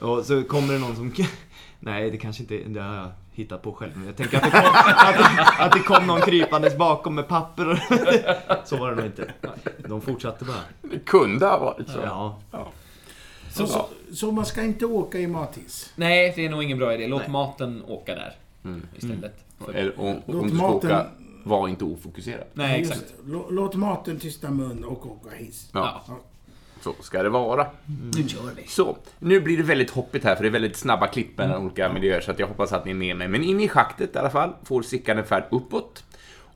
Och 0.00 0.24
så 0.24 0.42
kommer 0.44 0.72
det 0.72 0.78
någon 0.78 0.96
som... 0.96 1.14
Nej, 1.80 2.10
det 2.10 2.16
kanske 2.16 2.42
inte... 2.42 2.56
Det 2.58 2.80
har 2.80 2.94
jag 2.96 3.08
hittat 3.32 3.62
på 3.62 3.72
själv. 3.72 3.92
Men 3.96 4.06
jag 4.06 4.16
tänker 4.16 4.36
att 4.36 4.42
det 4.44 4.50
kom, 4.50 4.60
att, 4.74 5.60
att 5.60 5.72
det 5.72 5.78
kom 5.78 6.06
någon 6.06 6.20
krypandes 6.20 6.76
bakom 6.76 7.14
med 7.14 7.28
papper. 7.28 7.68
och- 7.70 7.78
Så 8.68 8.76
var 8.76 8.90
det 8.90 8.96
nog 8.96 9.06
inte. 9.06 9.32
De 9.88 10.00
fortsatte 10.00 10.44
bara. 10.44 10.56
Det 10.82 10.98
kunde 10.98 11.46
ha 11.46 11.58
varit 11.58 11.88
så. 11.88 11.98
Ja. 12.04 12.38
Så, 13.52 13.66
så, 13.66 13.86
så 14.12 14.32
man 14.32 14.46
ska 14.46 14.62
inte 14.62 14.86
åka 14.86 15.18
i 15.18 15.26
mathiss? 15.26 15.92
nej, 15.96 16.32
det 16.36 16.46
är 16.46 16.50
nog 16.50 16.62
ingen 16.62 16.78
bra 16.78 16.94
idé. 16.94 17.06
Låt 17.06 17.20
Nej. 17.20 17.30
maten 17.30 17.82
åka 17.86 18.14
där. 18.14 18.34
Istället. 18.96 19.44
För, 19.64 19.72
Eller, 19.74 20.00
och 20.00 20.16
Låt 20.26 20.36
om 20.42 20.48
du 20.50 20.56
ska 20.56 20.66
maten- 20.66 20.76
åka, 20.76 21.06
var 21.44 21.68
inte 21.68 21.84
ofokuserad. 21.84 22.44
nej, 22.52 22.80
exakt. 22.80 23.14
Låt 23.50 23.74
maten 23.74 24.18
tysta 24.18 24.50
mun 24.50 24.84
och 24.84 25.06
åka 25.06 25.36
hiss. 25.36 25.70
Ja, 25.72 26.02
Ja. 26.08 26.18
Så 26.96 27.02
ska 27.02 27.22
det 27.22 27.28
vara. 27.28 27.66
Nu 28.14 28.28
kör 28.28 28.50
vi. 28.56 28.66
Så, 28.66 28.96
nu 29.18 29.40
blir 29.40 29.56
det 29.56 29.62
väldigt 29.62 29.90
hoppigt 29.90 30.24
här 30.24 30.34
för 30.36 30.42
det 30.42 30.48
är 30.48 30.52
väldigt 30.52 30.76
snabba 30.76 31.06
klipp 31.06 31.38
mellan 31.38 31.62
olika 31.62 31.92
miljöer 31.92 32.20
så 32.20 32.32
jag 32.36 32.46
hoppas 32.46 32.72
att 32.72 32.84
ni 32.84 32.90
är 32.90 32.94
med 32.94 33.16
mig. 33.16 33.28
Men 33.28 33.44
in 33.44 33.60
i 33.60 33.68
schaktet 33.68 34.16
i 34.16 34.18
alla 34.18 34.30
fall 34.30 34.54
får 34.64 34.82
Sickan 34.82 35.18
en 35.18 35.24
färd 35.24 35.44
uppåt. 35.50 36.04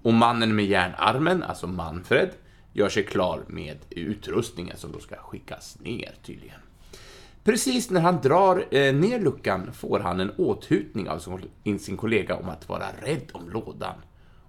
Och 0.02 0.14
mannen 0.14 0.56
med 0.56 0.64
järnarmen, 0.64 1.42
alltså 1.42 1.66
Manfred, 1.66 2.30
gör 2.72 2.88
sig 2.88 3.04
klar 3.04 3.42
med 3.46 3.78
utrustningen 3.90 4.76
som 4.76 4.92
då 4.92 4.98
ska 4.98 5.16
skickas 5.16 5.78
ner 5.80 6.14
tydligen. 6.22 6.60
Precis 7.44 7.90
när 7.90 8.00
han 8.00 8.20
drar 8.20 8.64
eh, 8.70 8.94
ner 8.94 9.20
luckan 9.20 9.72
får 9.72 10.00
han 10.00 10.20
en 10.20 10.30
åthutning 10.38 11.08
av 11.08 11.18
sin 11.78 11.96
kollega 11.96 12.36
om 12.36 12.48
att 12.48 12.68
vara 12.68 12.86
rädd 13.02 13.30
om 13.32 13.50
lådan. 13.50 13.94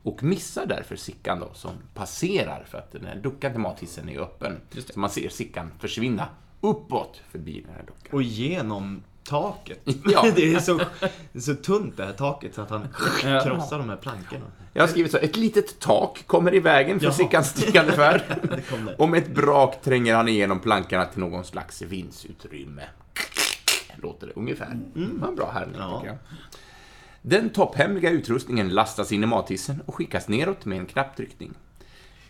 Och 0.04 0.24
missar 0.24 0.66
därför 0.66 0.96
Sickan 0.96 1.40
då, 1.40 1.50
som 1.54 1.72
passerar 1.94 2.64
för 2.70 2.78
att 2.78 2.92
den 2.92 3.06
här 3.06 3.20
luckan 3.24 3.52
till 3.52 3.62
mathissen 3.62 4.10
är 4.10 4.20
öppen. 4.20 4.60
Så 4.94 5.00
man 5.00 5.10
ser 5.10 5.30
Sickan 5.30 5.72
försvinna 5.80 6.28
uppåt 6.62 7.22
förbi 7.32 7.62
den 7.66 7.74
här 7.76 7.82
luckan. 7.82 8.10
Och 8.12 8.24
genom 8.24 9.04
taket. 9.24 9.80
Ja. 10.06 10.26
Det 10.36 10.54
är 10.54 10.60
så, 10.60 10.78
det 10.78 11.38
är 11.38 11.40
så 11.40 11.56
tunt 11.56 11.98
det 11.98 12.06
här 12.06 12.14
taket 12.14 12.56
så 12.56 12.62
att 12.62 12.70
han 12.70 12.88
krossar 13.44 13.78
de 13.78 13.90
här 13.90 13.98
plankorna. 13.98 14.46
Jag 14.74 14.84
har 14.84 14.88
skrivit 14.88 15.12
så, 15.12 15.18
ett 15.18 15.36
litet 15.36 15.80
tak 15.80 16.24
kommer 16.28 16.54
i 16.56 16.60
vägen 16.60 17.00
för. 17.00 17.12
Sickans 17.12 17.48
stigande 17.50 17.92
färd. 17.92 18.22
det. 18.42 18.96
Och 18.98 19.10
med 19.10 19.24
ett 19.24 19.36
brak 19.36 19.82
tränger 19.82 20.16
han 20.16 20.28
igenom 20.28 20.60
plankorna 20.60 21.06
till 21.06 21.20
någon 21.20 21.44
slags 21.44 21.82
vindsutrymme. 21.82 22.84
Låter 23.96 24.28
det 24.28 24.34
ungefär. 24.34 24.72
Mm, 24.96 25.20
var 25.22 25.28
en 25.28 25.36
bra 25.36 25.52
härmning 25.52 25.80
Ja. 25.80 26.00
tycker 26.00 26.08
jag. 26.08 26.18
Den 27.26 27.50
topphemliga 27.50 28.10
utrustningen 28.10 28.70
lastas 28.70 29.12
in 29.12 29.24
i 29.24 29.26
mathissen 29.26 29.82
och 29.86 29.96
skickas 29.96 30.28
neråt 30.28 30.66
med 30.66 30.78
en 30.80 30.86
knapptryckning. 30.86 31.54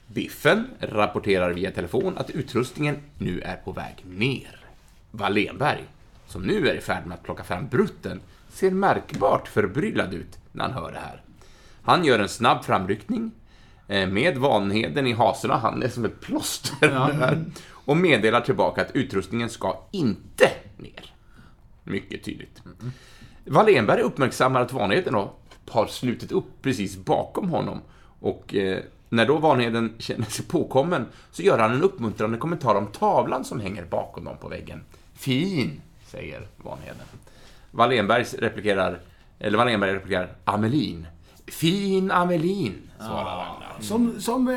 Biffen 0.08 0.68
rapporterar 0.80 1.54
via 1.54 1.72
telefon 1.72 2.18
att 2.18 2.30
utrustningen 2.30 2.98
nu 3.18 3.42
är 3.42 3.56
på 3.56 3.72
väg 3.72 4.06
ner. 4.06 4.60
Wallenberg, 5.12 5.84
som 6.28 6.42
nu 6.42 6.68
är 6.68 6.76
i 6.76 6.82
färd 6.82 7.06
med 7.06 7.16
att 7.16 7.24
plocka 7.24 7.44
fram 7.44 7.68
brutten, 7.68 8.22
ser 8.50 8.72
märkbart 8.72 9.48
förbryllad 9.48 10.14
ut 10.14 10.38
när 10.52 10.64
han 10.64 10.74
hör 10.74 10.92
det 10.92 11.00
här. 11.00 11.22
Han 11.84 12.06
gör 12.06 12.20
en 12.20 12.30
snabb 12.30 12.64
framryckning 12.64 13.32
eh, 13.88 14.08
med 14.08 14.38
Vanheden 14.38 15.08
i 15.08 15.14
hasorna, 15.14 15.58
han 15.58 15.84
är 15.84 15.90
som 15.90 16.06
ett 16.06 16.22
plåster 16.22 16.88
där, 16.90 17.46
och 17.70 17.98
meddelar 17.98 18.42
tillbaka 18.42 18.82
att 18.82 18.96
utrustningen 18.96 19.50
ska 19.50 19.80
inte 19.92 20.50
ner. 20.78 21.14
Mycket 21.84 22.24
tydligt. 22.24 22.62
Wallenberg 23.54 24.02
uppmärksammar 24.02 24.62
att 24.62 24.74
Vanheden 24.74 25.13
då 25.13 25.32
har 25.70 25.88
slutit 25.88 26.32
upp 26.32 26.46
precis 26.62 26.98
bakom 26.98 27.50
honom 27.50 27.82
och 28.20 28.56
eh, 28.56 28.80
när 29.10 29.26
då 29.26 29.38
Vanheden 29.38 29.94
känner 30.00 30.26
sig 30.26 30.46
påkommen 30.46 31.06
så 31.32 31.42
gör 31.42 31.60
han 31.60 31.72
en 31.74 31.84
uppmuntrande 31.84 32.38
kommentar 32.38 32.76
om 32.76 32.88
tavlan 32.88 33.46
som 33.46 33.60
hänger 33.60 33.86
bakom 33.86 34.24
dem 34.24 34.38
på 34.42 34.48
väggen. 34.48 34.82
Fin, 35.13 35.82
säger 36.08 36.48
Vanheden. 36.58 36.96
Wallenberg 37.72 38.26
replikerar, 38.39 39.00
eller 39.39 39.58
Wallenberg 39.58 39.94
replikerar, 39.94 40.36
Amelin. 40.46 41.08
Fin 41.48 42.12
Amelin, 42.12 42.89
svarar 42.98 43.46
han. 43.46 43.84
Som, 43.84 44.22
som 44.22 44.48
eh, 44.48 44.56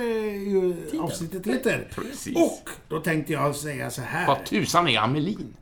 ju 0.49 0.75
avsnittet 1.01 1.47
heter. 1.47 1.89
Precis. 1.95 2.37
Och 2.37 2.69
då 2.89 3.01
tänkte 3.01 3.33
jag 3.33 3.57
säga 3.57 3.91
så 3.91 4.03
här. 4.03 4.27
Vad 4.27 4.45
tusan 4.45 4.89
är 4.89 4.99
Amelin? 5.01 5.57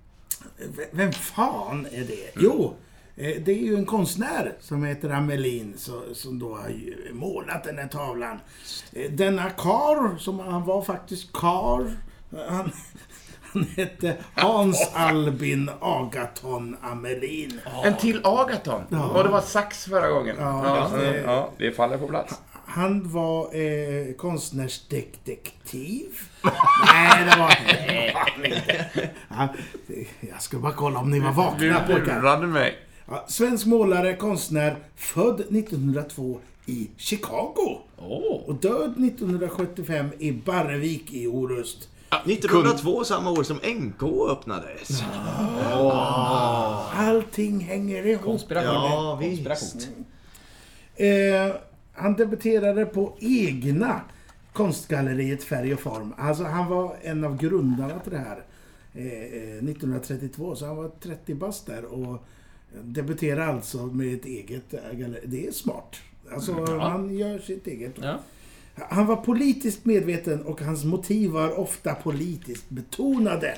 V- 0.77 0.85
Vem 0.91 1.13
fan 1.13 1.87
är 1.93 2.05
det? 2.05 2.33
Jo, 2.37 2.65
eh, 2.65 2.84
det 3.17 3.49
är 3.49 3.63
ju 3.63 3.75
en 3.77 3.87
konstnär 3.87 4.53
som 4.61 4.85
heter 4.85 5.11
Amelin 5.11 5.75
som 6.15 6.39
då 6.39 6.55
har 6.55 6.73
målat 7.13 7.65
den 7.65 7.79
här 7.79 7.89
tavlan. 7.89 8.41
Eh, 8.93 9.11
Denna 9.11 9.51
kar, 9.51 10.19
som 10.19 10.39
han 10.39 10.65
var 10.65 10.83
faktiskt 10.83 11.33
kar, 11.33 11.97
han, 12.49 12.73
han 13.53 13.67
hette 13.77 14.17
Hans 14.35 14.91
Albin 14.95 15.71
Agaton 15.81 16.77
Amelin. 16.83 17.61
En 17.85 17.97
till 17.97 18.21
Agaton. 18.25 18.83
Och 19.15 19.25
det 19.25 19.31
var 19.31 19.41
sax 19.41 19.85
förra 19.85 20.09
gången. 20.09 20.37
Ja, 20.39 20.89
ja, 20.93 20.99
det- 20.99 21.21
ja, 21.21 21.51
det 21.59 21.73
faller 21.73 21.99
på 21.99 22.09
plats. 22.09 22.41
Han 22.67 23.13
var 23.13 23.55
eh, 23.57 24.15
konstnärsdetektiv. 24.15 26.07
Nej, 26.95 27.25
det 27.25 27.39
var 27.39 27.57
han 28.15 28.45
inte. 28.45 28.87
Jag 30.21 30.43
ska 30.43 30.59
bara 30.59 30.73
kolla 30.73 30.99
om 30.99 31.11
ni 31.11 31.21
var 31.21 31.29
Du 31.31 31.35
vakna 31.71 31.81
pojkar. 31.87 32.21
lurade 32.23 32.47
mig. 32.47 32.79
Ja, 33.07 33.25
svensk 33.29 33.67
målare, 33.67 34.17
konstnär, 34.17 34.77
född 34.97 35.41
1902 35.41 36.41
i 36.67 36.91
Chicago. 36.97 37.79
Åh! 37.97 38.41
Och 38.47 38.55
död 38.55 38.91
1975 38.91 40.07
i 40.19 40.33
Barrevik 40.33 41.13
i 41.13 41.27
Orust. 41.27 41.89
1902, 42.25 43.05
samma 43.05 43.31
år 43.31 43.43
som 43.43 43.57
NK 43.57 44.03
öppnades. 44.31 45.03
Allting 46.95 47.61
hänger 47.61 48.07
ihop. 48.07 48.25
Konspiration. 48.25 48.75
Ja, 48.75 49.19
visst. 49.21 49.49
Konspiration. 49.49 50.05
Eh, 50.97 51.55
han 51.93 52.15
debuterade 52.15 52.87
på 52.87 53.17
egna 53.21 54.01
konstgalleriet 54.53 55.45
Färg 55.45 55.75
och 55.75 55.81
Form. 55.81 56.15
Alltså 56.19 56.45
han 56.45 56.69
var 56.69 56.97
en 57.03 57.25
av 57.25 57.37
grundarna 57.37 57.99
till 57.99 58.13
det 58.13 58.19
här. 58.19 58.45
Eh, 58.95 59.05
eh, 59.05 59.65
1932, 59.65 60.57
så 60.57 60.67
han 60.67 60.77
var 60.77 60.89
30 60.89 61.35
bast 61.35 61.67
där 61.67 61.85
och 61.85 62.25
debuterade 62.83 63.45
alltså 63.45 63.87
med 63.87 64.15
ett 64.15 64.25
eget. 64.25 64.75
Det 65.25 65.47
är 65.47 65.53
smart. 65.53 65.97
Alltså 66.33 66.65
han 66.79 67.17
gör 67.17 67.39
sitt 67.39 67.67
eget. 67.67 67.95
Ja. 68.03 68.19
Han 68.75 69.07
var 69.07 69.17
politiskt 69.17 69.85
medveten 69.85 70.43
och 70.43 70.61
hans 70.61 70.85
motiv 70.85 71.31
var 71.31 71.59
ofta 71.59 71.95
politiskt 71.95 72.71
betonade. 72.71 73.55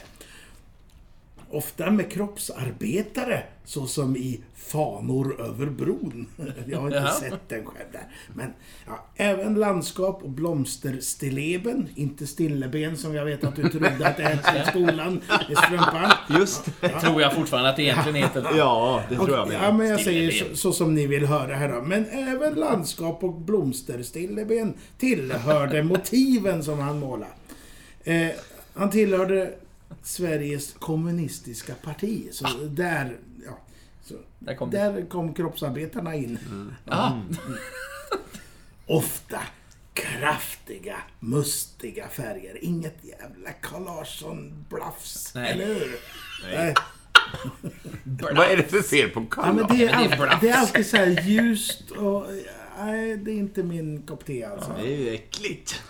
Ofta 1.50 1.90
med 1.90 2.10
kroppsarbetare, 2.12 3.42
såsom 3.64 4.16
i 4.16 4.40
Fanor 4.54 5.40
över 5.40 5.66
bron. 5.66 6.26
Jag 6.66 6.78
har 6.78 6.86
inte 6.86 6.98
Jaha. 6.98 7.10
sett 7.10 7.48
den 7.48 7.64
själv 7.66 7.86
där. 7.92 8.08
Men 8.34 8.52
ja, 8.86 9.06
även 9.16 9.54
landskap 9.54 10.22
och 10.22 10.30
blomsterstilleben, 10.30 11.88
inte 11.94 12.26
stilleben 12.26 12.96
som 12.96 13.14
jag 13.14 13.24
vet 13.24 13.44
att 13.44 13.56
du 13.56 13.68
trodde 13.68 14.06
att 14.08 14.16
det 14.16 14.22
hette 14.22 14.58
i 14.66 14.70
skolan, 14.70 15.20
i 15.50 15.54
strumpan. 15.56 16.10
Just 16.38 16.64
Det 16.80 16.88
tror 16.88 17.20
jag 17.22 17.34
fortfarande 17.34 17.70
att 17.70 17.76
det 17.76 17.82
egentligen 17.82 18.14
heter. 18.22 18.46
Ja, 18.56 19.02
det 19.08 19.14
tror 19.16 19.30
jag 19.30 19.42
Och, 19.42 19.48
med. 19.48 19.62
ja, 19.62 19.72
men 19.72 19.86
jag 19.88 20.00
säger 20.00 20.30
så, 20.30 20.56
så 20.56 20.72
som 20.72 20.94
ni 20.94 21.06
vill 21.06 21.26
höra 21.26 21.54
här 21.54 21.68
då. 21.72 21.82
Men 21.82 22.06
även 22.06 22.54
landskap 22.54 23.24
och 23.24 23.34
blomsterstilleben 23.34 24.74
tillhörde 24.98 25.82
motiven 25.82 26.62
som 26.64 26.78
han 26.78 26.98
målade. 26.98 27.30
Eh, 28.04 28.28
han 28.74 28.90
tillhörde 28.90 29.54
Sveriges 30.06 30.72
kommunistiska 30.78 31.74
parti. 31.74 32.28
Så 32.32 32.46
där, 32.68 33.16
ja, 33.46 33.58
så, 34.04 34.14
Där 34.38 34.54
kom 34.54 34.70
det. 34.70 34.78
där 34.78 35.06
kom 35.08 35.34
kroppsarbetarna 35.34 36.14
in. 36.14 36.38
Ah, 36.86 37.12
Ofta 38.86 39.40
kraftiga, 39.94 40.96
mustiga 41.20 42.08
färger. 42.08 42.64
Inget 42.64 43.04
jävla 43.04 43.50
Carl 43.60 43.84
Larsson-blafs. 43.84 45.32
Nej. 45.34 45.52
Eller 45.52 45.66
hur? 45.66 45.96
Nej. 46.52 46.74
Vad 48.20 48.50
är 48.50 48.56
det 48.56 48.62
för 48.62 48.82
fel 48.82 49.10
på 49.10 49.26
Ja, 49.36 49.52
men 49.52 49.66
Karl? 49.66 49.76
det, 49.76 49.84
är 49.84 50.18
Men 50.18 50.28
det 50.40 50.48
är 50.48 50.56
alltid 50.56 50.86
så 50.86 50.96
här 50.96 51.20
ljust 51.28 51.90
och... 51.90 52.26
Nej, 52.78 53.16
det 53.16 53.30
är 53.30 53.34
inte 53.34 53.62
min 53.62 54.02
kopp 54.02 54.24
te 54.24 54.44
alltså. 54.44 54.72
Det 54.82 54.94
är 54.94 54.96
ju 54.98 55.14
äckligt. 55.14 55.82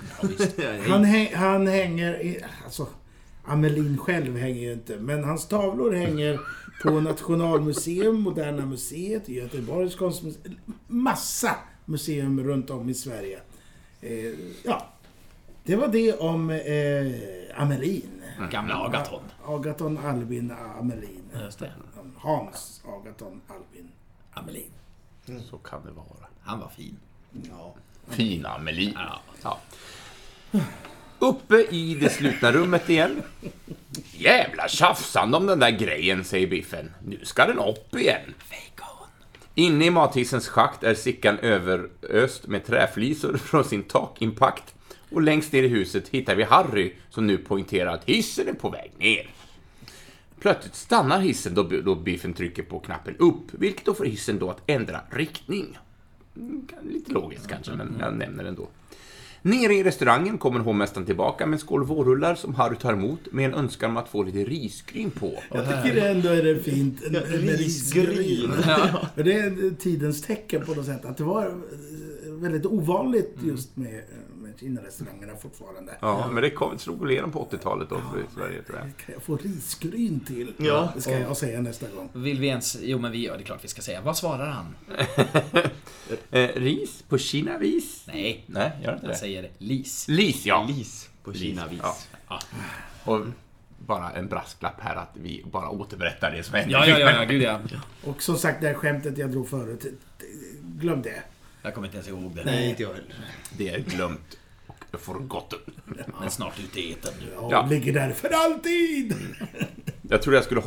Han, 0.89 1.05
häng, 1.05 1.35
han 1.35 1.67
hänger 1.67 2.23
i... 2.23 2.45
Alltså, 2.65 2.89
Amelin 3.47 3.99
själv 3.99 4.37
hänger 4.37 4.61
ju 4.61 4.73
inte. 4.73 4.97
Men 4.97 5.25
hans 5.25 5.49
tavlor 5.49 5.93
hänger 5.93 6.41
på 6.83 7.01
Nationalmuseum, 7.01 8.21
Moderna 8.21 8.67
Museet, 8.67 9.29
Göteborgs 9.29 9.95
konstmuseum. 9.95 10.57
Massa 10.87 11.57
museum 11.85 12.45
runt 12.45 12.71
om 12.71 12.89
i 12.89 12.95
Sverige. 12.95 13.41
Eh, 14.01 14.35
ja, 14.65 14.87
det 15.65 15.77
var 15.77 15.89
det 15.89 16.13
om 16.13 16.51
eh, 16.51 17.63
Amelin. 17.63 18.23
Gamla 18.51 18.75
Agaton. 18.75 19.23
Agaton 19.47 19.99
Albin 19.99 20.53
Amelin. 20.81 21.23
Just 21.45 21.59
det. 21.59 21.73
Hans 22.17 22.83
Agaton 22.85 23.41
Albin. 23.49 23.89
Amelin. 24.33 24.71
Så 25.51 25.59
kan 25.59 25.81
det 25.85 25.93
vara. 25.93 26.29
Han 26.41 26.61
var 26.61 26.69
fin. 26.69 26.97
Fina 28.09 28.49
Amelie. 28.49 28.93
Ja. 28.95 29.21
Ja. 29.43 30.61
Uppe 31.19 31.67
i 31.71 31.95
det 32.01 32.11
slutna 32.11 32.53
rummet 32.53 32.91
igen. 32.91 33.23
Jävla 34.13 34.69
tjafsande 34.69 35.37
om 35.37 35.47
den 35.47 35.59
där 35.59 35.71
grejen, 35.71 36.25
säger 36.25 36.47
Biffen. 36.47 36.91
Nu 37.05 37.21
ska 37.23 37.47
den 37.47 37.59
upp 37.59 37.97
igen. 37.97 38.35
Inne 39.59 39.87
i 39.87 39.91
mathissens 39.91 40.49
schakt 40.49 40.83
är 40.83 40.95
Sickan 40.95 41.39
överöst 41.39 42.47
med 42.47 42.65
träflisor 42.65 43.37
från 43.45 43.65
sin 43.65 43.83
takimpakt. 43.83 44.75
Och 45.11 45.23
längst 45.23 45.53
ner 45.53 45.63
i 45.63 45.69
huset 45.69 46.09
hittar 46.09 46.37
vi 46.37 46.43
Harry 46.43 46.93
som 47.11 47.27
nu 47.27 47.39
poängterar 47.39 47.95
att 47.95 48.05
hissen 48.05 48.49
är 48.49 48.53
på 48.53 48.71
väg 48.71 48.93
ner. 48.99 49.31
Plötsligt 50.41 50.75
stannar 50.75 51.21
hissen 51.21 51.55
då, 51.55 51.63
då 51.63 51.95
Biffen 51.95 52.35
trycker 52.35 52.63
på 52.63 52.81
knappen 52.81 53.17
upp, 53.17 53.45
vilket 53.51 53.85
då 53.85 53.95
får 53.95 54.05
hissen 54.05 54.39
då 54.39 54.51
att 54.51 54.63
ändra 54.67 55.01
riktning. 55.11 55.79
Mm, 56.37 56.67
lite 56.83 57.13
logiskt 57.13 57.49
kanske, 57.49 57.73
men 57.73 57.97
jag 58.01 58.15
nämner 58.17 58.43
det 58.43 58.49
ändå. 58.49 58.69
Nere 59.47 59.75
i 59.75 59.83
restaurangen 59.83 60.39
kommer 60.39 60.61
hovmästaren 60.61 61.07
tillbaka 61.07 61.47
med 61.47 61.57
en 61.57 61.61
skål 61.61 61.85
vårrullar 61.85 62.35
som 62.35 62.55
Harry 62.55 62.77
tar 62.77 62.93
emot 62.93 63.33
med 63.33 63.45
en 63.45 63.55
önskan 63.55 63.91
om 63.91 63.97
att 63.97 64.09
få 64.09 64.23
lite 64.23 64.39
risgryn 64.39 65.11
på. 65.11 65.43
Jag 65.55 65.85
tycker 65.85 66.07
ändå 66.07 66.29
är 66.29 66.43
det 66.43 66.59
fint 66.59 67.11
med 67.11 67.59
Risgryn. 67.59 68.53
För 68.53 69.23
Det 69.25 69.33
är 69.33 69.75
tidens 69.77 70.23
tecken 70.23 70.67
på 70.67 70.75
något 70.75 70.87
sätt. 70.87 71.05
Att 71.05 71.17
det 71.17 71.25
var 71.25 71.55
väldigt 72.29 72.67
ovanligt 72.67 73.37
just 73.45 73.77
med, 73.77 74.03
med 74.35 74.36
Kina-restaurangerna 74.61 75.37
fortfarande. 75.37 75.93
Ja, 76.01 76.29
men 76.33 76.43
det 76.43 76.51
kom, 76.51 76.79
slog 76.79 77.11
igenom 77.13 77.33
på 77.33 77.49
80-talet 77.51 77.89
då 77.89 77.97
för 77.97 78.25
Sverige, 78.35 78.63
tror 78.63 78.79
jag. 78.79 78.97
Kan 78.97 79.15
jag 79.15 79.23
få 79.23 79.37
risgryn 79.37 80.21
till? 80.21 80.53
Ja. 80.57 80.93
Det 80.95 81.01
ska 81.01 81.19
jag 81.19 81.37
säga 81.37 81.61
nästa 81.61 81.87
gång. 81.89 82.09
Vill 82.13 82.41
vi 82.41 82.47
ens... 82.47 82.77
Jo, 82.83 82.99
men 82.99 83.13
vi 83.13 83.19
gör 83.19 83.39
det 83.39 83.45
klart 83.45 83.65
vi 83.65 83.69
ska 83.69 83.83
säga. 83.83 84.01
Vad 84.01 84.17
svarar 84.17 84.47
han? 84.47 84.75
Eh, 86.31 86.49
ris 86.55 87.05
på 87.09 87.19
Kina-vis? 87.19 88.05
Nej, 88.07 88.45
Nej, 88.47 88.71
gör 88.83 88.93
inte 88.93 89.07
han 89.07 89.13
det. 89.13 89.19
säger 89.19 89.51
lis. 89.59 90.09
Lis, 90.09 90.47
ja. 90.47 90.67
Lis 90.69 91.11
på 91.25 91.33
Kina-vis. 91.33 92.09
Ja. 92.29 92.41
Och 93.05 93.21
bara 93.79 94.11
en 94.11 94.29
brasklapp 94.29 94.81
här 94.81 94.97
att 94.97 95.11
vi 95.15 95.45
bara 95.53 95.69
återberättar 95.71 96.31
det 96.31 96.43
som 96.43 96.55
hände. 96.55 96.73
Ja, 96.73 96.87
ja, 96.87 96.99
ja, 96.99 97.11
ja, 97.11 97.25
gud 97.25 97.43
ja. 97.43 97.61
Och 98.05 98.23
som 98.23 98.37
sagt, 98.39 98.61
det 98.61 98.67
här 98.67 98.75
skämtet 98.75 99.19
jag 99.19 99.31
drog 99.31 99.49
förut. 99.49 99.87
Glöm 100.63 101.03
det. 101.03 101.23
Jag 101.63 101.75
kommer 101.75 101.87
inte 101.87 101.97
ens 101.97 102.09
ihåg 102.09 102.37
det. 102.37 102.45
Nej, 102.45 102.71
inte 102.71 102.83
jag 102.83 102.89
heller. 102.95 103.15
Det 103.59 103.69
är 103.69 103.79
glömt 103.79 104.39
forgotten. 104.99 105.59
Men 106.21 106.31
snart 106.31 106.61
ute 106.65 106.81
i 106.81 106.93
etern. 106.93 107.15
Ja, 107.35 107.49
Ja. 107.51 107.67
ligger 107.71 107.93
där 107.93 108.11
för 108.13 108.29
alltid! 108.29 109.15
Jag 110.11 110.23
trodde 110.23 110.37
jag 110.37 110.45
skulle 110.45 110.63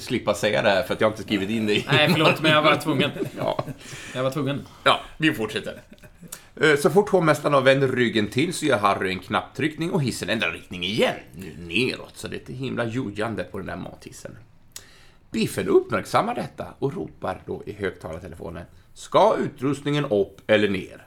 slippa 0.00 0.34
säga 0.34 0.62
det 0.62 0.68
här 0.70 0.82
för 0.82 0.94
att 0.94 1.00
jag 1.00 1.08
har 1.08 1.12
inte 1.12 1.22
skrivit 1.22 1.50
in 1.50 1.66
det. 1.66 1.84
Nej, 1.92 2.08
förlåt, 2.12 2.42
men 2.42 2.50
jag 2.52 2.62
var 2.62 2.76
tvungen. 2.76 3.10
Ja. 3.38 3.64
Jag 4.14 4.22
var 4.22 4.30
tvungen. 4.30 4.60
Ja, 4.84 5.00
vi 5.18 5.32
fortsätter. 5.34 5.80
Eh, 6.60 6.76
Så 6.76 6.90
fort 6.90 7.08
hovmästaren 7.08 7.64
vänt 7.64 7.94
ryggen 7.94 8.28
till 8.30 8.52
så 8.54 8.66
gör 8.66 8.78
Harry 8.78 9.10
en 9.10 9.18
knapptryckning 9.18 9.90
och 9.90 10.02
hissen 10.02 10.28
ändrar 10.30 10.52
riktning 10.52 10.84
igen. 10.84 11.14
Nu 11.36 11.54
neråt, 11.58 12.12
så 12.16 12.28
det 12.28 12.36
är 12.36 12.40
ett 12.40 12.48
himla 12.58 12.84
jojande 12.84 13.44
på 13.44 13.58
den 13.58 13.66
där 13.66 13.76
mathissen. 13.76 14.36
Biffen 15.30 15.68
uppmärksammar 15.68 16.34
detta 16.34 16.66
och 16.78 16.94
ropar 16.94 17.42
då 17.46 17.62
i 17.66 17.72
högtalartelefonen. 17.72 18.64
Ska 18.94 19.36
utrustningen 19.44 20.04
upp 20.04 20.40
eller 20.50 20.68
ner? 20.68 21.06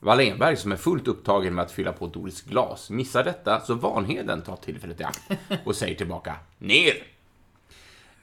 Wallenberg, 0.00 0.56
som 0.56 0.72
är 0.72 0.76
fullt 0.76 1.08
upptagen 1.08 1.54
med 1.54 1.64
att 1.64 1.72
fylla 1.72 1.92
på 1.92 2.06
Doris 2.06 2.42
glas, 2.42 2.90
missar 2.90 3.24
detta 3.24 3.60
så 3.60 3.74
Vanheden 3.74 4.42
tar 4.42 4.56
tillfället 4.56 5.00
i 5.00 5.04
akt 5.04 5.30
och 5.64 5.76
säger 5.76 5.94
tillbaka 5.94 6.36
ner. 6.58 6.94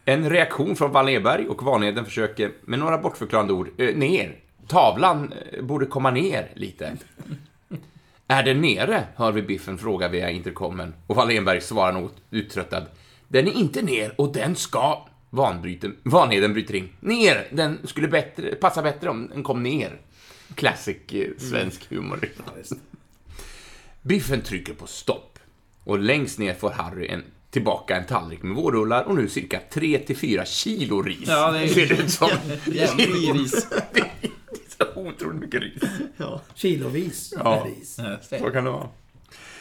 En 0.06 0.30
reaktion 0.30 0.76
från 0.76 0.92
Wallenberg 0.92 1.48
och 1.48 1.64
Vanheden 1.64 2.06
försöker 2.06 2.52
med 2.62 2.80
några 2.80 2.98
bortförklarande 2.98 3.54
ord 3.54 3.70
eh, 3.78 3.96
ner. 3.96 4.36
Tavlan 4.68 5.34
eh, 5.52 5.64
borde 5.64 5.86
komma 5.86 6.12
ner 6.12 6.52
lite. 6.56 6.98
Är 8.28 8.44
den 8.44 8.62
nere? 8.62 9.04
hör 9.16 9.32
vi 9.32 9.42
Biffen 9.42 9.78
fråga 9.78 10.08
via 10.08 10.30
intercomen 10.30 10.94
och 11.08 11.16
Wallenberg 11.16 11.62
svarar 11.62 11.92
något 11.92 12.16
uttröttad. 12.32 12.84
Den 13.28 13.48
är 13.48 13.52
inte 13.52 13.82
ner 13.82 14.14
och 14.18 14.34
den 14.34 14.56
ska... 14.56 15.08
Vanbryten, 15.30 15.96
Vanheden 16.04 16.54
bryter 16.54 16.76
in. 16.76 16.90
Ner! 17.00 17.48
Den 17.52 17.80
skulle 17.84 18.08
bättre, 18.08 18.56
passa 18.56 18.82
bättre 18.82 19.10
om 19.10 19.30
den 19.34 19.44
kom 19.44 19.64
ner. 19.64 20.00
Classic 20.56 20.98
eh, 21.12 21.28
svensk 21.38 21.90
humor. 21.90 22.20
Biffen 24.02 24.42
trycker 24.42 24.74
på 24.74 24.88
stopp. 24.88 25.40
Och 25.84 26.00
längst 26.00 26.40
ner 26.40 26.54
får 26.54 26.70
Harry 26.70 27.08
en, 27.08 27.24
tillbaka 27.50 27.96
en 27.98 28.06
tallrik 28.06 28.44
med 28.44 28.56
vårrullar 28.56 29.04
och 29.04 29.16
nu 29.16 29.28
cirka 29.30 29.62
3-4 29.72 30.46
kilo 30.46 31.02
ris. 31.02 31.28
Ja, 31.28 31.52
det 31.52 31.60
är- 31.60 31.68
ser 31.68 31.88
det 31.88 32.04
ut 32.04 32.12
som. 32.12 32.30
Jävligt 32.66 33.34
ris. 33.36 33.68
det 33.94 34.00
är 34.00 34.86
så 34.94 35.00
otroligt 35.00 35.42
mycket 35.42 35.62
ris. 35.62 35.84
Ja. 36.18 36.42
Kilovis 36.56 37.34
Ja. 37.38 37.66
ris. 37.68 38.00
Så 38.40 38.50
kan 38.50 38.64
det 38.64 38.70
vara. 38.72 38.90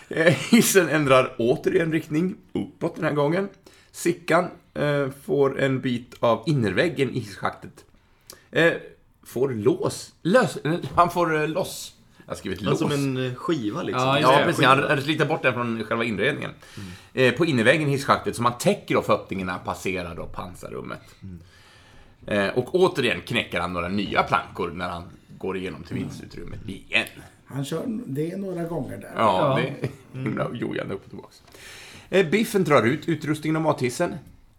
Eh, 0.09 0.35
Hissen 0.51 0.89
ändrar 0.89 1.35
återigen 1.39 1.93
riktning, 1.93 2.37
uppåt 2.53 2.95
den 2.97 3.05
här 3.05 3.13
gången. 3.13 3.49
Sickan 3.93 4.49
eh, 4.75 5.09
får 5.25 5.61
en 5.61 5.81
bit 5.81 6.15
av 6.21 6.43
innerväggen 6.47 7.11
i 7.11 7.19
hisschaktet. 7.19 7.85
Eh, 8.51 8.73
får 9.25 9.49
lås. 9.51 10.15
Lös, 10.23 10.57
eh, 10.57 10.75
han 10.95 11.11
får 11.11 11.43
eh, 11.43 11.49
loss. 11.49 11.95
Jag 12.27 12.33
har 12.33 12.37
skrivit 12.37 12.61
Men 12.61 12.71
lås. 12.71 12.79
som 12.79 12.93
en 12.93 13.27
eh, 13.27 13.35
skiva 13.35 13.83
liksom. 13.83 14.03
Ja, 14.07 14.21
Ja, 14.21 14.41
precis. 14.45 14.65
Han 14.65 14.79
hade 14.83 15.03
slitit 15.03 15.29
bort 15.29 15.43
den 15.43 15.53
från 15.55 15.85
själva 15.85 16.05
inredningen. 16.05 16.51
Eh, 17.15 17.35
på 17.35 17.47
innerväggen 17.47 17.89
i 17.89 17.91
hisschaktet, 17.91 18.37
så 18.37 18.43
man 18.43 18.59
täcker 18.59 18.95
då 18.95 19.03
för 19.03 19.13
öppningarna 19.13 19.59
passerar 19.59 20.15
då 20.15 20.27
pansarrummet. 20.27 21.01
Eh, 22.27 22.49
och 22.49 22.75
återigen 22.75 23.21
knäcker 23.21 23.61
han 23.61 23.73
några 23.73 23.89
nya 23.89 24.23
plankor 24.23 24.71
när 24.75 24.89
han 24.89 25.03
går 25.39 25.57
igenom 25.57 25.83
till 25.83 25.95
vindsutrymmet 25.97 26.69
igen. 26.69 27.07
Han 27.47 27.65
kör 27.65 27.83
det 28.07 28.37
några 28.37 28.65
gånger 28.65 28.97
där. 28.99 29.13
Ja, 29.17 29.59
Ja. 29.59 29.61
det 29.63 29.87
är 29.87 29.91
himla 30.23 30.49
jojande 30.55 30.95
upp 30.95 31.05
och 31.05 31.11
tillbaks. 31.11 31.43
Eh, 32.11 32.27
Biffen 32.31 32.65
drar 32.65 32.83
ut 32.83 33.09
utrustningen 33.09 33.57
och 33.57 33.63
mathissen. 33.63 34.15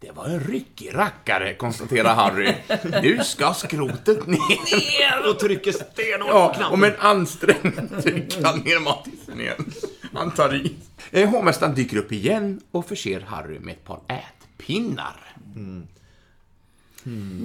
Det 0.05 0.11
var 0.11 0.25
en 0.25 0.39
ryckig 0.39 0.95
rackare, 0.95 1.53
konstaterar 1.53 2.15
Harry. 2.15 2.53
Nu 3.01 3.19
ska 3.23 3.53
skrotet 3.53 4.27
ner. 4.27 5.29
Och 5.29 5.39
trycker 5.39 5.71
stenhårt 5.71 6.31
på 6.31 6.37
Ja, 6.37 6.53
knappen. 6.53 6.71
och 6.73 6.79
med 6.79 6.89
en 6.89 6.99
ansträngning 6.99 8.01
trycker 8.01 8.43
han 8.45 8.59
ner 8.59 8.79
mathissen 8.79 9.39
igen. 9.41 9.71
Han 10.13 10.31
tar 10.31 10.55
i. 10.55 10.75
Eh, 11.11 11.29
Hovmästaren 11.29 11.75
dyker 11.75 11.97
upp 11.97 12.11
igen 12.11 12.61
och 12.71 12.85
förser 12.87 13.19
Harry 13.27 13.59
med 13.59 13.71
ett 13.73 13.85
par 13.85 13.99
ätpinnar. 14.07 15.35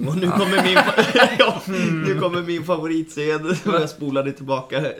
Och 0.07 0.17
nu 0.17 0.29
kommer 0.31 0.63
min, 0.63 0.77
ja, 1.39 1.61
nu 2.05 2.19
kommer 2.19 2.41
min 2.41 2.63
favoritscen 2.65 3.55
som 3.55 3.73
jag 3.73 3.89
spolade 3.89 4.31
tillbaka 4.31 4.91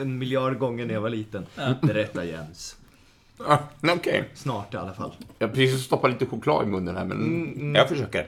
en 0.00 0.18
miljard 0.18 0.58
gånger 0.58 0.86
när 0.86 0.94
jag 0.94 1.00
var 1.00 1.10
liten. 1.10 1.46
Berätta 1.82 2.24
Jens. 2.24 2.76
Ah, 3.38 3.58
Okej. 3.82 4.24
Snart 4.34 4.74
i 4.74 4.76
alla 4.76 4.92
fall. 4.92 5.12
Jag 5.38 5.48
har 5.48 5.54
precis 5.54 5.84
stoppat 5.84 6.10
lite 6.10 6.26
choklad 6.26 6.66
i 6.66 6.70
munnen 6.70 6.96
här, 6.96 7.04
men 7.04 7.74
jag 7.74 7.88
försöker. 7.88 8.26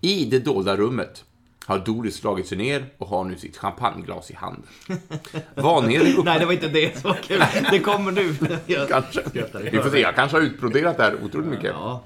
I 0.00 0.24
det 0.24 0.38
dolda 0.38 0.76
rummet 0.76 1.24
har 1.66 1.78
Doris 1.78 2.16
slagit 2.16 2.46
sig 2.46 2.58
ner 2.58 2.86
och 2.98 3.08
har 3.08 3.24
nu 3.24 3.36
sitt 3.36 3.56
champagneglas 3.56 4.30
i 4.30 4.34
handen. 4.34 4.62
Vanheden 5.54 6.16
upp... 6.16 6.24
Nej, 6.24 6.38
det 6.38 6.46
var 6.46 6.52
inte 6.52 6.68
det 6.68 6.98
som 7.00 7.10
var 7.10 7.18
kul. 7.18 7.44
Det 7.70 7.78
kommer 7.78 8.12
nu. 8.12 8.36
Jag 8.66 8.88
Kanske. 8.88 9.22
Vi 9.72 9.78
får 9.78 9.90
se, 9.90 10.00
jag 10.00 10.14
kanske 10.14 10.36
har 10.36 10.42
utbroderat 10.42 10.96
det 10.96 11.02
här 11.02 11.24
otroligt 11.24 11.48
mycket. 11.48 11.70
Ja. 11.74 12.02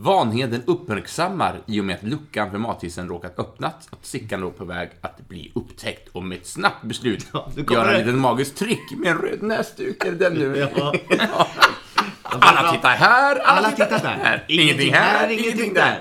Vanheden 0.00 0.62
uppmärksammar 0.66 1.60
i 1.66 1.80
och 1.80 1.84
med 1.84 1.96
att 1.96 2.02
luckan 2.02 2.50
för 2.50 2.58
mathissen 2.58 3.08
råkat 3.08 3.38
öppnas 3.38 3.74
att 3.90 4.06
Sickan 4.06 4.40
då 4.40 4.50
på 4.50 4.64
väg 4.64 4.90
att 5.00 5.28
bli 5.28 5.52
upptäckt 5.54 6.08
och 6.12 6.22
med 6.22 6.38
ett 6.38 6.46
snabbt 6.46 6.82
beslut 6.82 7.26
Ja, 7.32 7.48
gör 7.70 7.84
en 7.86 7.92
det. 7.92 7.98
liten 7.98 8.18
magisk 8.18 8.54
trick 8.54 8.90
med 8.96 9.10
en 9.10 9.18
röd 9.18 9.42
näsduk. 9.42 10.04
Är 10.04 10.10
det 10.10 10.16
den 10.16 10.34
nu? 10.34 10.68
Ja. 10.76 10.94
Alla 12.22 12.72
tittar 12.72 12.90
här, 12.90 13.36
alla, 13.36 13.58
Alla 13.58 13.70
tittar 13.70 13.86
tittar 13.98 14.16
där. 14.16 14.24
där. 14.24 14.44
Ingenting 14.48 14.94
här, 14.94 15.28
ingenting 15.30 15.74
där. 15.74 16.00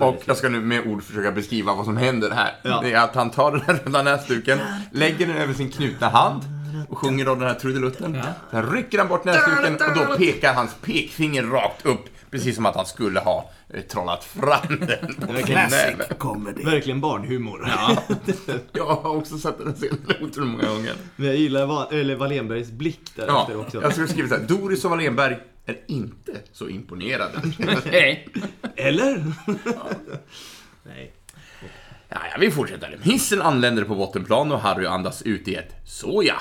Och 0.00 0.22
jag 0.24 0.36
ska 0.36 0.48
nu 0.48 0.60
med 0.60 0.86
ord 0.86 1.02
försöka 1.02 1.32
beskriva 1.32 1.74
vad 1.74 1.84
som 1.84 1.96
händer 1.96 2.30
här. 2.30 2.54
Ja. 2.62 2.80
Det 2.82 2.92
är 2.92 3.04
att 3.04 3.14
han 3.14 3.30
tar 3.30 3.52
den 3.52 3.60
här 3.60 3.74
röda 3.84 4.02
näsduken, 4.02 4.58
lägger 4.92 5.26
den 5.26 5.36
över 5.36 5.54
sin 5.54 5.70
knutna 5.70 6.08
hand 6.08 6.42
och 6.88 6.98
sjunger 6.98 7.24
då 7.24 7.34
den 7.34 7.48
här 7.48 7.54
trudelutten. 7.54 8.22
Sen 8.50 8.70
rycker 8.70 8.98
han 8.98 9.08
bort 9.08 9.24
näsduken 9.24 9.74
och 9.74 9.96
då 10.08 10.16
pekar 10.16 10.54
hans 10.54 10.74
pekfinger 10.82 11.42
rakt 11.42 11.86
upp. 11.86 12.04
Precis 12.30 12.56
som 12.56 12.66
att 12.66 12.76
han 12.76 12.86
skulle 12.86 13.20
ha 13.20 13.50
eh, 13.74 13.80
trollat 13.80 14.24
fram 14.24 14.86
den. 14.86 15.14
Classic 15.44 15.94
Nej, 15.98 16.08
comedy. 16.18 16.64
Verkligen 16.64 17.00
barnhumor. 17.00 17.68
Ja. 17.76 17.96
Jag 18.72 18.86
har 18.86 19.16
också 19.16 19.38
sett 19.38 19.58
den 19.58 19.74
scenen 19.74 19.98
otroligt 20.22 20.50
många 20.50 20.68
gånger. 20.68 20.92
Men 21.16 21.26
jag 21.26 21.36
gillar 21.36 21.66
Va- 21.66 21.88
eller 21.90 22.16
Wallenbergs 22.16 22.70
blick 22.70 23.00
Ja, 23.14 23.24
därefter 23.26 23.60
också. 23.60 23.82
jag 23.82 23.92
skulle 23.92 24.08
skriva 24.08 24.28
så 24.28 24.34
här. 24.34 24.42
Doris 24.42 24.84
och 24.84 24.90
Wallenberg 24.90 25.36
är 25.66 25.76
inte 25.86 26.32
så 26.52 26.68
imponerade. 26.68 27.32
Nej. 27.90 28.28
Eller? 28.84 29.24
Nej. 30.82 31.12
Ja, 32.08 32.18
ja, 32.30 32.36
vi 32.40 32.50
fortsätter. 32.50 32.98
Hissen 33.02 33.42
anländer 33.42 33.84
på 33.84 33.94
bottenplan 33.94 34.52
och 34.52 34.60
Harry 34.60 34.86
andas 34.86 35.22
ut 35.22 35.48
i 35.48 35.54
ett 35.54 35.74
soja. 35.86 36.40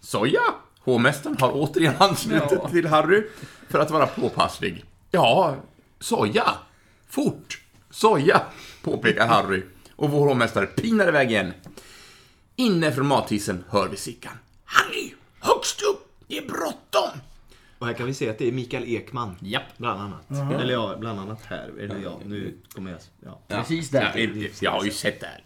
Soja? 0.00 0.40
Hovmästaren 0.80 1.36
har 1.40 1.52
återigen 1.52 1.94
anslutit 1.98 2.52
Ja. 2.62 2.68
till 2.68 2.86
Harry 2.86 3.22
för 3.68 3.78
att 3.78 3.90
vara 3.90 4.06
påpasslig. 4.06 4.84
Ja, 5.10 5.56
soja. 6.00 6.50
Fort. 7.08 7.60
Soja, 7.90 8.42
påpekar 8.82 9.26
Harry. 9.26 9.62
Och 9.96 10.10
vår 10.10 10.28
hovmästare 10.28 10.66
pinar 10.66 11.08
iväg 11.08 11.30
igen. 11.30 11.52
Inne 12.56 12.92
från 12.92 13.06
mathissen 13.06 13.64
hör 13.68 13.88
vi 13.88 13.96
Sickan. 13.96 14.32
Harry, 14.64 15.14
högst 15.40 15.82
upp! 15.82 16.08
Det 16.26 16.38
är 16.38 16.42
bråttom! 16.46 17.20
Och 17.82 17.88
här 17.88 17.94
kan 17.94 18.06
vi 18.06 18.14
se 18.14 18.28
att 18.30 18.38
det 18.38 18.48
är 18.48 18.52
Mikael 18.52 18.84
Ekman. 18.88 19.36
Japp. 19.40 19.62
Bland 19.76 20.00
annat. 20.00 20.52
Eller 20.60 20.72
ja, 20.72 20.96
bland 21.00 21.20
annat 21.20 21.38
här. 21.44 21.70
Eller 21.80 21.98
ja, 22.04 22.18
nu 22.26 22.54
kommer 22.74 22.90
jag... 22.90 23.00
Ja. 23.24 23.40
Precis 23.48 23.92
Ja, 23.92 24.00
där. 24.00 24.12
vi- 24.14 24.50
jag 24.60 24.70
har 24.70 24.84
ju 24.84 24.90
sett 24.90 25.20
det 25.20 25.26
här. 25.26 25.42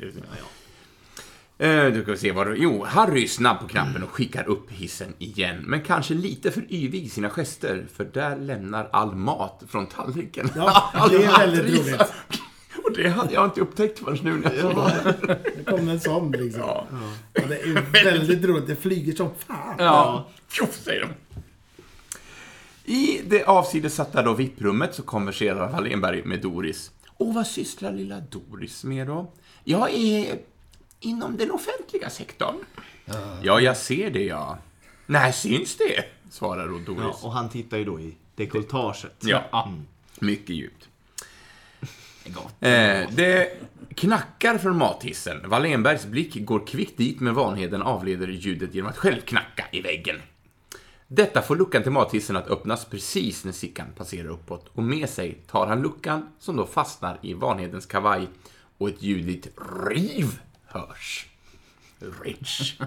Eh, 1.86 1.92
Du 1.92 2.02
ska 2.02 2.12
vi 2.12 2.18
se 2.18 2.32
vad 2.32 2.46
det- 2.46 2.56
Jo, 2.56 2.84
Harry 2.84 3.22
är 3.24 3.28
snabb 3.28 3.60
på 3.60 3.66
knappen 3.68 4.02
och 4.02 4.10
skickar 4.10 4.48
upp 4.48 4.70
hissen 4.70 5.14
igen. 5.18 5.56
Men 5.66 5.80
kanske 5.82 6.14
lite 6.14 6.50
för 6.50 6.64
yvig 6.72 7.04
i 7.04 7.08
sina 7.08 7.30
gester, 7.30 7.86
för 7.96 8.04
där 8.04 8.36
lämnar 8.36 8.88
all 8.92 9.14
mat 9.14 9.62
från 9.68 9.86
tallriken. 9.86 10.50
Ja, 10.56 10.92
det 11.10 11.16
är 11.24 11.38
väldigt 11.38 11.78
roligt. 11.80 12.00
Och 12.84 12.92
det 12.96 13.08
hade 13.08 13.34
jag 13.34 13.44
inte 13.44 13.60
upptäckt 13.60 13.98
förrän 13.98 14.18
nu 14.22 14.32
när 14.38 14.52
jag 14.54 14.60
såg 14.60 14.74
det. 15.26 15.38
Det 15.56 15.64
kom 15.64 15.88
en 15.88 16.00
sån 16.00 16.32
liksom. 16.32 16.60
Ja. 16.60 16.86
Ja, 17.32 17.42
det 17.48 17.60
är 17.60 18.04
väldigt 18.04 18.44
roligt. 18.44 18.66
Det 18.66 18.76
flyger 18.76 19.12
som 19.12 19.30
fan. 19.46 19.74
Ja. 19.78 20.28
Tjoff, 20.52 20.74
säger 20.74 21.00
de. 21.00 21.08
I 22.88 23.20
det 23.26 23.44
avsidesatta 23.44 24.22
då 24.22 24.34
VIP-rummet 24.34 24.94
så 24.94 25.02
konverserar 25.02 25.72
Wallenberg 25.72 26.22
med 26.24 26.40
Doris. 26.40 26.90
Och 27.16 27.34
vad 27.34 27.46
sysslar 27.46 27.92
lilla 27.92 28.20
Doris 28.20 28.84
med 28.84 29.06
då? 29.06 29.32
Jag 29.64 29.94
är 29.94 30.38
inom 31.00 31.36
den 31.36 31.50
offentliga 31.50 32.10
sektorn. 32.10 32.54
Ja, 33.42 33.60
jag 33.60 33.76
ser 33.76 34.10
det 34.10 34.24
ja. 34.24 34.58
Nej, 35.06 35.32
syns 35.32 35.76
det? 35.76 36.04
Svarar 36.30 36.68
då 36.68 36.74
Ja, 36.78 36.84
Doris. 36.86 37.22
och 37.24 37.32
han 37.32 37.48
tittar 37.48 37.76
ju 37.76 37.84
då 37.84 38.00
i 38.00 38.14
dekolletaget. 38.34 39.14
Ja, 39.20 39.72
mycket 40.18 40.50
djupt. 40.56 40.88
Eh, 42.60 43.10
det 43.10 43.60
knackar 43.94 44.58
från 44.58 44.76
mathissen. 44.78 45.48
Wallenbergs 45.48 46.06
blick 46.06 46.44
går 46.46 46.66
kvickt 46.66 46.96
dit, 46.96 47.20
men 47.20 47.34
Vanheden 47.34 47.82
avleder 47.82 48.28
ljudet 48.28 48.74
genom 48.74 48.90
att 48.90 48.96
själv 48.96 49.20
knacka 49.20 49.64
i 49.72 49.80
väggen. 49.80 50.16
Detta 51.08 51.42
får 51.42 51.56
luckan 51.56 51.82
till 51.82 51.92
mathissen 51.92 52.36
att 52.36 52.48
öppnas 52.48 52.84
precis 52.84 53.44
när 53.44 53.52
Sickan 53.52 53.86
passerar 53.96 54.28
uppåt 54.28 54.70
och 54.72 54.82
med 54.82 55.08
sig 55.08 55.34
tar 55.46 55.66
han 55.66 55.82
luckan 55.82 56.28
som 56.38 56.56
då 56.56 56.66
fastnar 56.66 57.18
i 57.22 57.34
Vanhedens 57.34 57.86
kavaj 57.86 58.28
och 58.78 58.88
ett 58.88 59.02
ljudligt 59.02 59.48
riv 59.90 60.40
hörs. 60.66 61.26
Rich. 62.22 62.74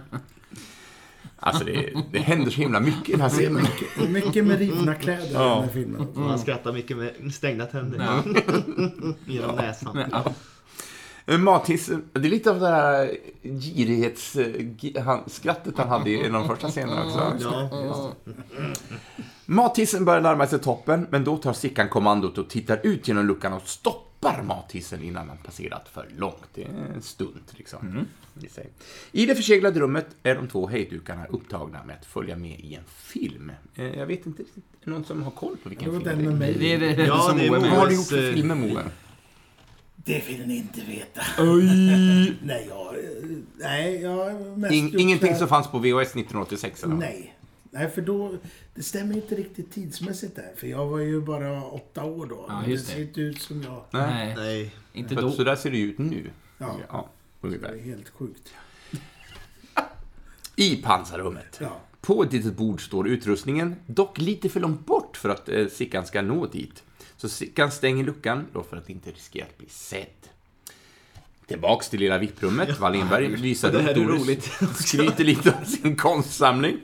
Alltså 1.41 1.63
det, 1.63 1.93
det 2.11 2.19
händer 2.19 2.51
så 2.51 2.61
himla 2.61 2.79
mycket 2.79 3.09
i 3.09 3.11
den 3.11 3.21
här 3.21 3.29
scenen. 3.29 3.67
Det 3.97 4.05
är 4.05 4.09
mycket 4.09 4.45
med 4.45 4.59
rivna 4.59 4.95
kläder 4.95 5.25
i 5.25 5.33
den 5.33 5.63
här 5.63 5.67
filmen. 5.67 6.07
Han 6.15 6.39
skrattar 6.39 6.73
mycket 6.73 6.97
med 6.97 7.33
stängda 7.33 7.65
tänder. 7.65 7.99
Ja. 7.99 8.23
Genom 9.25 9.55
näsan. 9.55 10.05
Ja. 10.11 10.33
Eh, 11.29 11.37
Mathissen, 11.37 12.03
det 12.13 12.19
är 12.19 12.23
lite 12.29 12.51
av 12.51 12.59
det 12.59 12.67
här 12.67 13.17
girighetsskrattet 13.43 15.77
han 15.77 15.89
hade 15.89 16.09
i 16.09 16.29
de 16.29 16.47
första 16.47 16.69
scenerna 16.69 17.05
också. 17.05 17.33
Ja, 17.41 18.11
Mathissen 19.45 20.05
börjar 20.05 20.21
närma 20.21 20.47
sig 20.47 20.59
toppen, 20.59 21.07
men 21.09 21.23
då 21.23 21.37
tar 21.37 21.53
Sickan 21.53 21.89
kommandot 21.89 22.37
och 22.37 22.49
tittar 22.49 22.79
ut 22.83 23.07
genom 23.07 23.27
luckan 23.27 23.53
och 23.53 23.67
stoppar 23.67 24.43
mathissen 24.43 25.03
innan 25.03 25.29
han 25.29 25.37
passerat 25.37 25.89
för 25.93 26.07
långt. 26.17 26.43
Det 26.53 26.63
är 26.63 26.67
en 26.95 27.01
stund, 27.01 27.41
liksom. 27.51 28.05
i 28.43 28.47
sig. 28.49 28.69
I 29.11 29.25
det 29.25 29.35
förseglade 29.35 29.79
rummet 29.79 30.07
är 30.23 30.35
de 30.35 30.47
två 30.47 30.67
hejddukarna 30.67 31.25
upptagna 31.25 31.83
med 31.83 31.95
att 31.99 32.05
följa 32.05 32.35
med 32.35 32.59
i 32.59 32.75
en 32.75 32.83
film. 32.87 33.51
Eh, 33.75 33.85
Jag 33.99 34.05
vet 34.05 34.25
inte 34.25 34.41
är 34.41 34.45
det 34.83 34.91
någon 34.91 35.03
som 35.05 35.23
har 35.23 35.31
koll 35.31 35.57
på 35.63 35.69
vilken 35.69 35.85
Det 35.85 35.91
var 35.97 36.01
film 36.05 36.17
den 36.17 36.25
med 36.29 36.39
mig. 36.39 36.55
Det 36.59 36.73
är 36.73 36.79
det 36.79 37.05
Ja, 37.05 37.19
som 37.19 37.37
det 37.37 37.45
är 37.45 37.49
Moe 37.49 37.59
Vad 37.59 37.69
med. 37.69 37.79
har 37.79 37.87
du 37.87 37.95
gjort 37.95 38.07
för 38.07 38.27
eh, 38.29 38.33
film 38.33 38.47
med 38.47 38.57
Moe? 38.57 38.83
Det 40.03 40.27
vill 40.27 40.47
ni 40.47 40.57
inte 40.57 40.81
veta. 40.81 41.21
Nej, 42.41 42.65
jag... 42.69 42.95
Nej, 43.57 44.01
jag 44.01 44.57
mest 44.57 44.73
In, 44.73 44.99
ingenting 44.99 45.35
som 45.35 45.47
fanns 45.47 45.67
på 45.67 45.79
VHS 45.79 46.09
1986? 46.09 46.83
Eller? 46.83 46.95
Nej. 46.95 47.35
Nej, 47.71 47.89
för 47.89 48.01
då... 48.01 48.37
Det 48.75 48.83
stämmer 48.83 49.15
inte 49.15 49.35
riktigt 49.35 49.71
tidsmässigt 49.71 50.35
där. 50.35 50.51
För 50.55 50.67
jag 50.67 50.85
var 50.85 50.99
ju 50.99 51.21
bara 51.21 51.63
åtta 51.63 52.03
år 52.03 52.25
då. 52.25 52.45
Ja, 52.47 52.61
det 52.65 52.71
det. 52.71 52.77
ser 52.79 53.01
inte 53.01 53.21
ut 53.21 53.41
som 53.41 53.61
jag. 53.61 53.83
Nej, 53.91 54.35
nej. 54.37 54.75
inte 54.93 55.15
För 55.15 55.21
då. 55.21 55.31
så 55.31 55.43
där 55.43 55.55
ser 55.55 55.71
det 55.71 55.77
ju 55.77 55.89
ut 55.89 55.97
nu. 55.97 56.29
Ja. 56.57 56.75
ja 56.89 57.09
Det 57.41 57.47
är 57.47 57.83
helt 57.83 58.09
sjukt. 58.09 58.53
I 60.55 60.75
pansarrummet. 60.75 61.57
Ja. 61.61 61.79
På 62.01 62.23
ett 62.23 62.33
litet 62.33 62.57
bord 62.57 62.85
står 62.85 63.07
utrustningen, 63.07 63.75
dock 63.85 64.17
lite 64.17 64.49
för 64.49 64.59
långt 64.59 64.85
bort 64.85 65.17
för 65.17 65.29
att 65.29 65.49
eh, 65.49 65.67
Sickan 65.67 66.05
ska 66.05 66.21
nå 66.21 66.45
dit. 66.45 66.83
Så 67.21 67.29
Sickan 67.29 67.71
stänger 67.71 68.03
luckan 68.03 68.47
då 68.53 68.63
för 68.63 68.77
att 68.77 68.89
inte 68.89 69.11
riskera 69.11 69.45
att 69.45 69.57
bli 69.57 69.69
sedd. 69.69 70.05
Tillbaks 71.47 71.89
till 71.89 71.99
lilla 71.99 72.17
VIP-rummet. 72.17 72.79
Wallenberg 72.79 73.27
visar 73.27 73.75
upp 73.75 73.95
Doris. 73.95 74.21
roligt. 74.21 74.51
Skryter 74.75 75.23
lite 75.23 75.51
om 75.59 75.65
sin 75.65 75.95
konstsamling. 75.95 76.77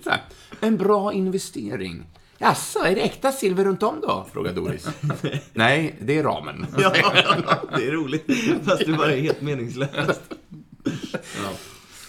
En 0.60 0.78
bra 0.78 1.14
investering. 1.14 2.04
Jaså, 2.38 2.80
är 2.80 2.96
det 2.96 3.02
äkta 3.02 3.32
silver 3.32 3.66
runt 3.66 3.84
om 3.84 4.02
då? 4.02 4.28
Frågar 4.34 4.54
Doris. 4.54 4.88
Nej, 5.54 5.96
det 6.02 6.18
är 6.18 6.24
ramen. 6.24 6.66
Ja, 6.78 6.92
det 7.78 7.88
är 7.88 7.92
roligt. 7.92 8.26
Fast 8.66 8.86
det 8.86 8.94
bara 8.94 9.14
är 9.14 9.22
helt 9.22 9.42
meningslöst. 9.42 10.22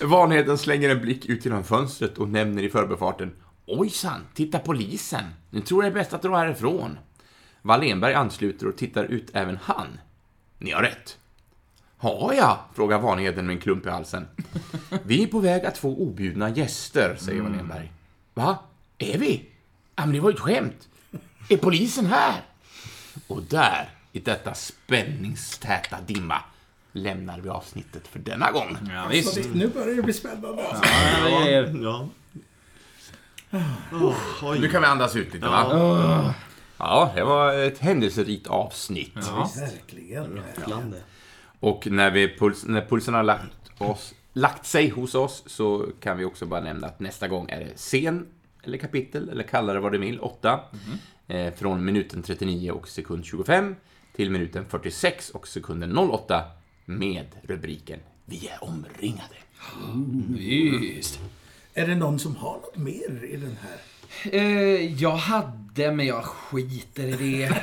Vanheden 0.03 0.59
slänger 0.59 0.89
en 0.91 1.01
blick 1.01 1.27
ut 1.27 1.45
genom 1.45 1.65
fönstret 1.65 2.19
och 2.19 2.29
nämner 2.29 2.63
i 2.63 2.69
förbifarten 2.69 3.31
Ojsan, 3.67 4.21
titta 4.35 4.59
polisen! 4.59 5.25
Nu 5.51 5.61
tror 5.61 5.85
jag 5.85 5.93
det 5.93 5.99
är 5.99 6.03
bäst 6.03 6.13
att 6.13 6.23
dra 6.23 6.37
härifrån. 6.37 6.99
Wallenberg 7.67 8.15
ansluter 8.15 8.69
och 8.69 8.77
tittar 8.77 9.05
ut 9.05 9.31
även 9.33 9.59
han. 9.63 9.99
Ni 10.59 10.71
har 10.71 10.83
rätt. 10.83 11.19
Har 11.99 12.33
jag? 12.33 12.59
frågar 12.75 12.99
Vanheden 12.99 13.47
med 13.47 13.55
en 13.55 13.61
klump 13.61 13.87
i 13.87 13.91
halsen. 13.91 14.29
Vi 15.03 15.23
är 15.23 15.27
på 15.27 15.39
väg 15.39 15.65
att 15.67 15.79
få 15.79 15.97
objudna 15.97 16.51
gäster, 16.51 17.17
säger 17.19 17.43
Wallenberg. 17.43 17.93
Va? 18.35 18.59
Är 18.99 19.19
vi? 19.19 19.49
Ja, 19.97 20.07
men 20.07 20.13
det 20.13 20.21
var 20.21 20.31
ju 20.31 20.35
ett 20.35 20.41
skämt. 20.41 20.89
Är 21.49 21.57
polisen 21.57 22.07
här? 22.07 22.41
Och 23.27 23.43
där, 23.43 23.89
i 24.13 24.21
detta 24.21 24.55
spänningstäta 24.55 25.97
dimma, 26.07 26.39
lämnar 26.93 27.41
vi 27.41 27.49
avsnittet 27.49 28.09
för 28.09 28.19
denna 28.19 28.51
gång. 28.51 28.79
Ja, 28.95 29.07
visst. 29.11 29.35
det, 29.35 29.55
nu 29.55 29.69
börjar 29.69 29.97
det 29.97 30.03
bli 30.03 30.13
spännande. 30.13 30.63
Ja, 30.83 31.49
är... 31.49 31.83
Ja. 31.83 32.09
Oh. 33.93 34.61
Nu 34.61 34.69
kan 34.69 34.83
vi 34.83 34.89
andas 34.89 35.17
ut 35.17 35.35
lite, 35.35 35.47
va? 35.47 36.35
Ja, 36.79 37.13
det 37.15 37.25
var 37.25 37.55
ett 37.55 37.79
händelserikt 37.79 38.47
avsnitt. 38.47 39.13
Ja. 39.15 39.51
Verkligen. 39.57 40.41
Lande. 40.67 41.03
Och 41.61 41.87
när, 41.87 42.11
vi 42.11 42.37
puls, 42.39 42.65
när 42.65 42.87
pulsen 42.87 43.15
har 43.15 43.23
lagt, 43.23 43.71
oss, 43.79 44.15
lagt 44.33 44.67
sig 44.67 44.89
hos 44.89 45.15
oss 45.15 45.43
så 45.47 45.87
kan 46.01 46.19
vi 46.19 46.25
också 46.25 46.47
bara 46.47 46.61
nämna 46.61 46.87
att 46.87 47.01
nästa 47.01 47.29
gång 47.29 47.51
är 47.51 47.61
det 47.61 47.77
scen, 47.77 48.27
eller 48.63 48.79
kapitel, 48.79 49.29
eller 49.29 49.43
kalla 49.43 49.73
det 49.73 49.81
vad 49.81 49.93
du 49.93 49.99
vill, 49.99 50.21
8. 50.21 50.61
Eh, 51.29 51.55
från 51.55 51.85
minuten 51.85 52.23
39 52.23 52.71
och 52.71 52.89
sekund 52.89 53.25
25 53.25 53.77
till 54.17 54.31
minuten 54.31 54.65
46 54.69 55.31
och 55.31 55.49
sekunden 55.49 55.99
08 55.99 56.45
med 56.85 57.27
rubriken 57.43 58.01
Vi 58.25 58.49
är 58.49 58.65
omringade. 58.65 59.37
Visst. 60.81 61.21
Är 61.75 61.87
det 61.87 61.95
någon 61.95 62.19
som 62.19 62.37
har 62.37 62.53
något 62.55 62.77
mer 62.77 63.25
i 63.25 63.37
den 63.37 63.57
här? 63.63 63.79
Eh, 64.33 64.43
jag 65.03 65.17
hade, 65.17 65.93
men 65.93 66.07
jag 66.07 66.25
skiter 66.25 67.23
i 67.23 67.43
det. 67.43 67.45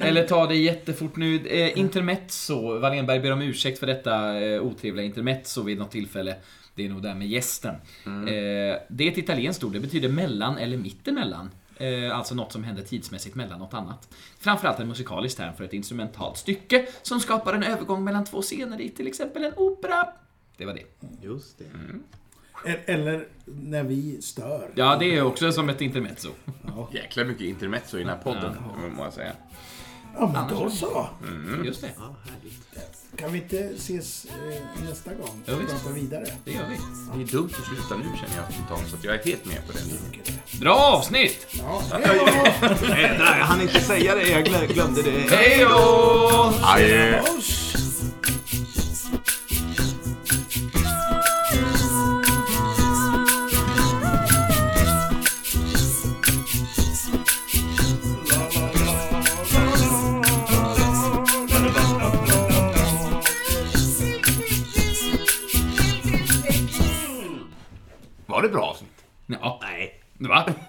Eh, 0.00 0.06
eller 0.08 0.26
ta 0.26 0.46
det 0.46 0.54
jättefort 0.56 1.16
nu. 1.16 1.46
Eh, 1.46 1.78
intermezzo. 1.78 2.78
Wallenberg 2.78 3.20
ber 3.20 3.32
om 3.32 3.42
ursäkt 3.42 3.78
för 3.78 3.86
detta 3.86 4.40
eh, 4.40 4.62
otrevliga 4.62 5.06
intermezzo 5.06 5.62
vid 5.62 5.78
något 5.78 5.90
tillfälle. 5.90 6.36
Det 6.74 6.84
är 6.84 6.88
nog 6.88 7.02
där 7.02 7.14
med 7.14 7.28
gästen. 7.28 7.74
Eh, 8.04 8.78
det 8.88 9.04
är 9.04 9.10
ett 9.12 9.18
italienskt 9.18 9.64
ord. 9.64 9.72
Det 9.72 9.80
betyder 9.80 10.08
mellan 10.08 10.58
eller 10.58 10.76
mittemellan. 10.76 11.50
Eh, 11.76 12.16
alltså 12.18 12.34
något 12.34 12.52
som 12.52 12.64
händer 12.64 12.82
tidsmässigt 12.82 13.34
mellan 13.36 13.58
något 13.58 13.74
annat. 13.74 14.08
Framförallt 14.38 14.80
en 14.80 14.88
musikalisk 14.88 15.36
term 15.36 15.54
för 15.54 15.64
ett 15.64 15.72
instrumentalt 15.72 16.36
stycke 16.36 16.86
som 17.02 17.20
skapar 17.20 17.52
en 17.54 17.62
övergång 17.62 18.04
mellan 18.04 18.24
två 18.24 18.42
scener 18.42 18.80
i 18.80 18.88
till 18.88 19.06
exempel 19.06 19.44
en 19.44 19.52
opera. 19.56 20.08
Det 20.56 20.64
var 20.64 20.74
det. 20.74 20.82
Just 21.26 21.58
det. 21.58 21.64
E- 21.64 21.68
Eller 22.86 23.26
när 23.44 23.82
vi 23.82 24.22
stör. 24.22 24.68
Ja, 24.74 24.96
det 24.96 25.16
är 25.16 25.22
också 25.22 25.52
som 25.52 25.68
ett 25.68 25.80
intermezzo. 25.80 26.28
Jäkla 26.92 27.24
mycket 27.24 27.46
intermezzo 27.46 27.96
i 27.96 28.00
den 28.00 28.08
här 28.08 28.18
podden, 28.18 28.54
må 28.96 29.04
jag 29.04 29.12
säga. 29.12 29.32
Ja, 30.18 30.30
men 30.32 30.58
då 30.58 30.70
så. 30.70 31.08
Just 31.64 31.80
det, 31.80 31.90
Ja. 31.98 32.14
Kan 33.16 33.32
vi 33.32 33.38
inte 33.38 33.58
ses 33.58 34.24
eh, 34.24 34.84
nästa 34.88 35.10
gång 35.14 35.42
Ja, 35.44 35.54
och 35.54 35.60
visst. 35.60 35.72
prata 35.72 35.94
vidare? 35.94 36.24
det 36.44 36.52
gör 36.52 36.62
vi. 36.70 36.76
Det 37.18 37.22
är 37.30 37.32
dumt 37.32 37.50
att 37.58 37.64
sluta 37.66 37.96
nu 37.96 38.04
känner 38.16 38.36
jag 38.42 38.52
spontant, 38.54 38.88
så 38.90 38.96
att 38.96 39.04
jag 39.04 39.14
är 39.14 39.24
helt 39.24 39.44
med 39.46 39.66
på 39.66 39.72
det. 39.72 40.58
Bra 40.60 40.74
avsnitt! 40.74 41.46
Ja, 41.58 41.82
hej 41.92 42.18
då! 42.18 42.68
Nej, 42.88 43.16
jag 43.18 43.44
hann 43.44 43.60
inte 43.60 43.80
säga 43.80 44.14
det, 44.14 44.28
jag 44.28 44.46
glö- 44.46 44.72
glömde 44.72 45.02
det. 45.02 45.10
Hej 45.30 45.58
då! 45.64 46.52
Va? 70.20 70.44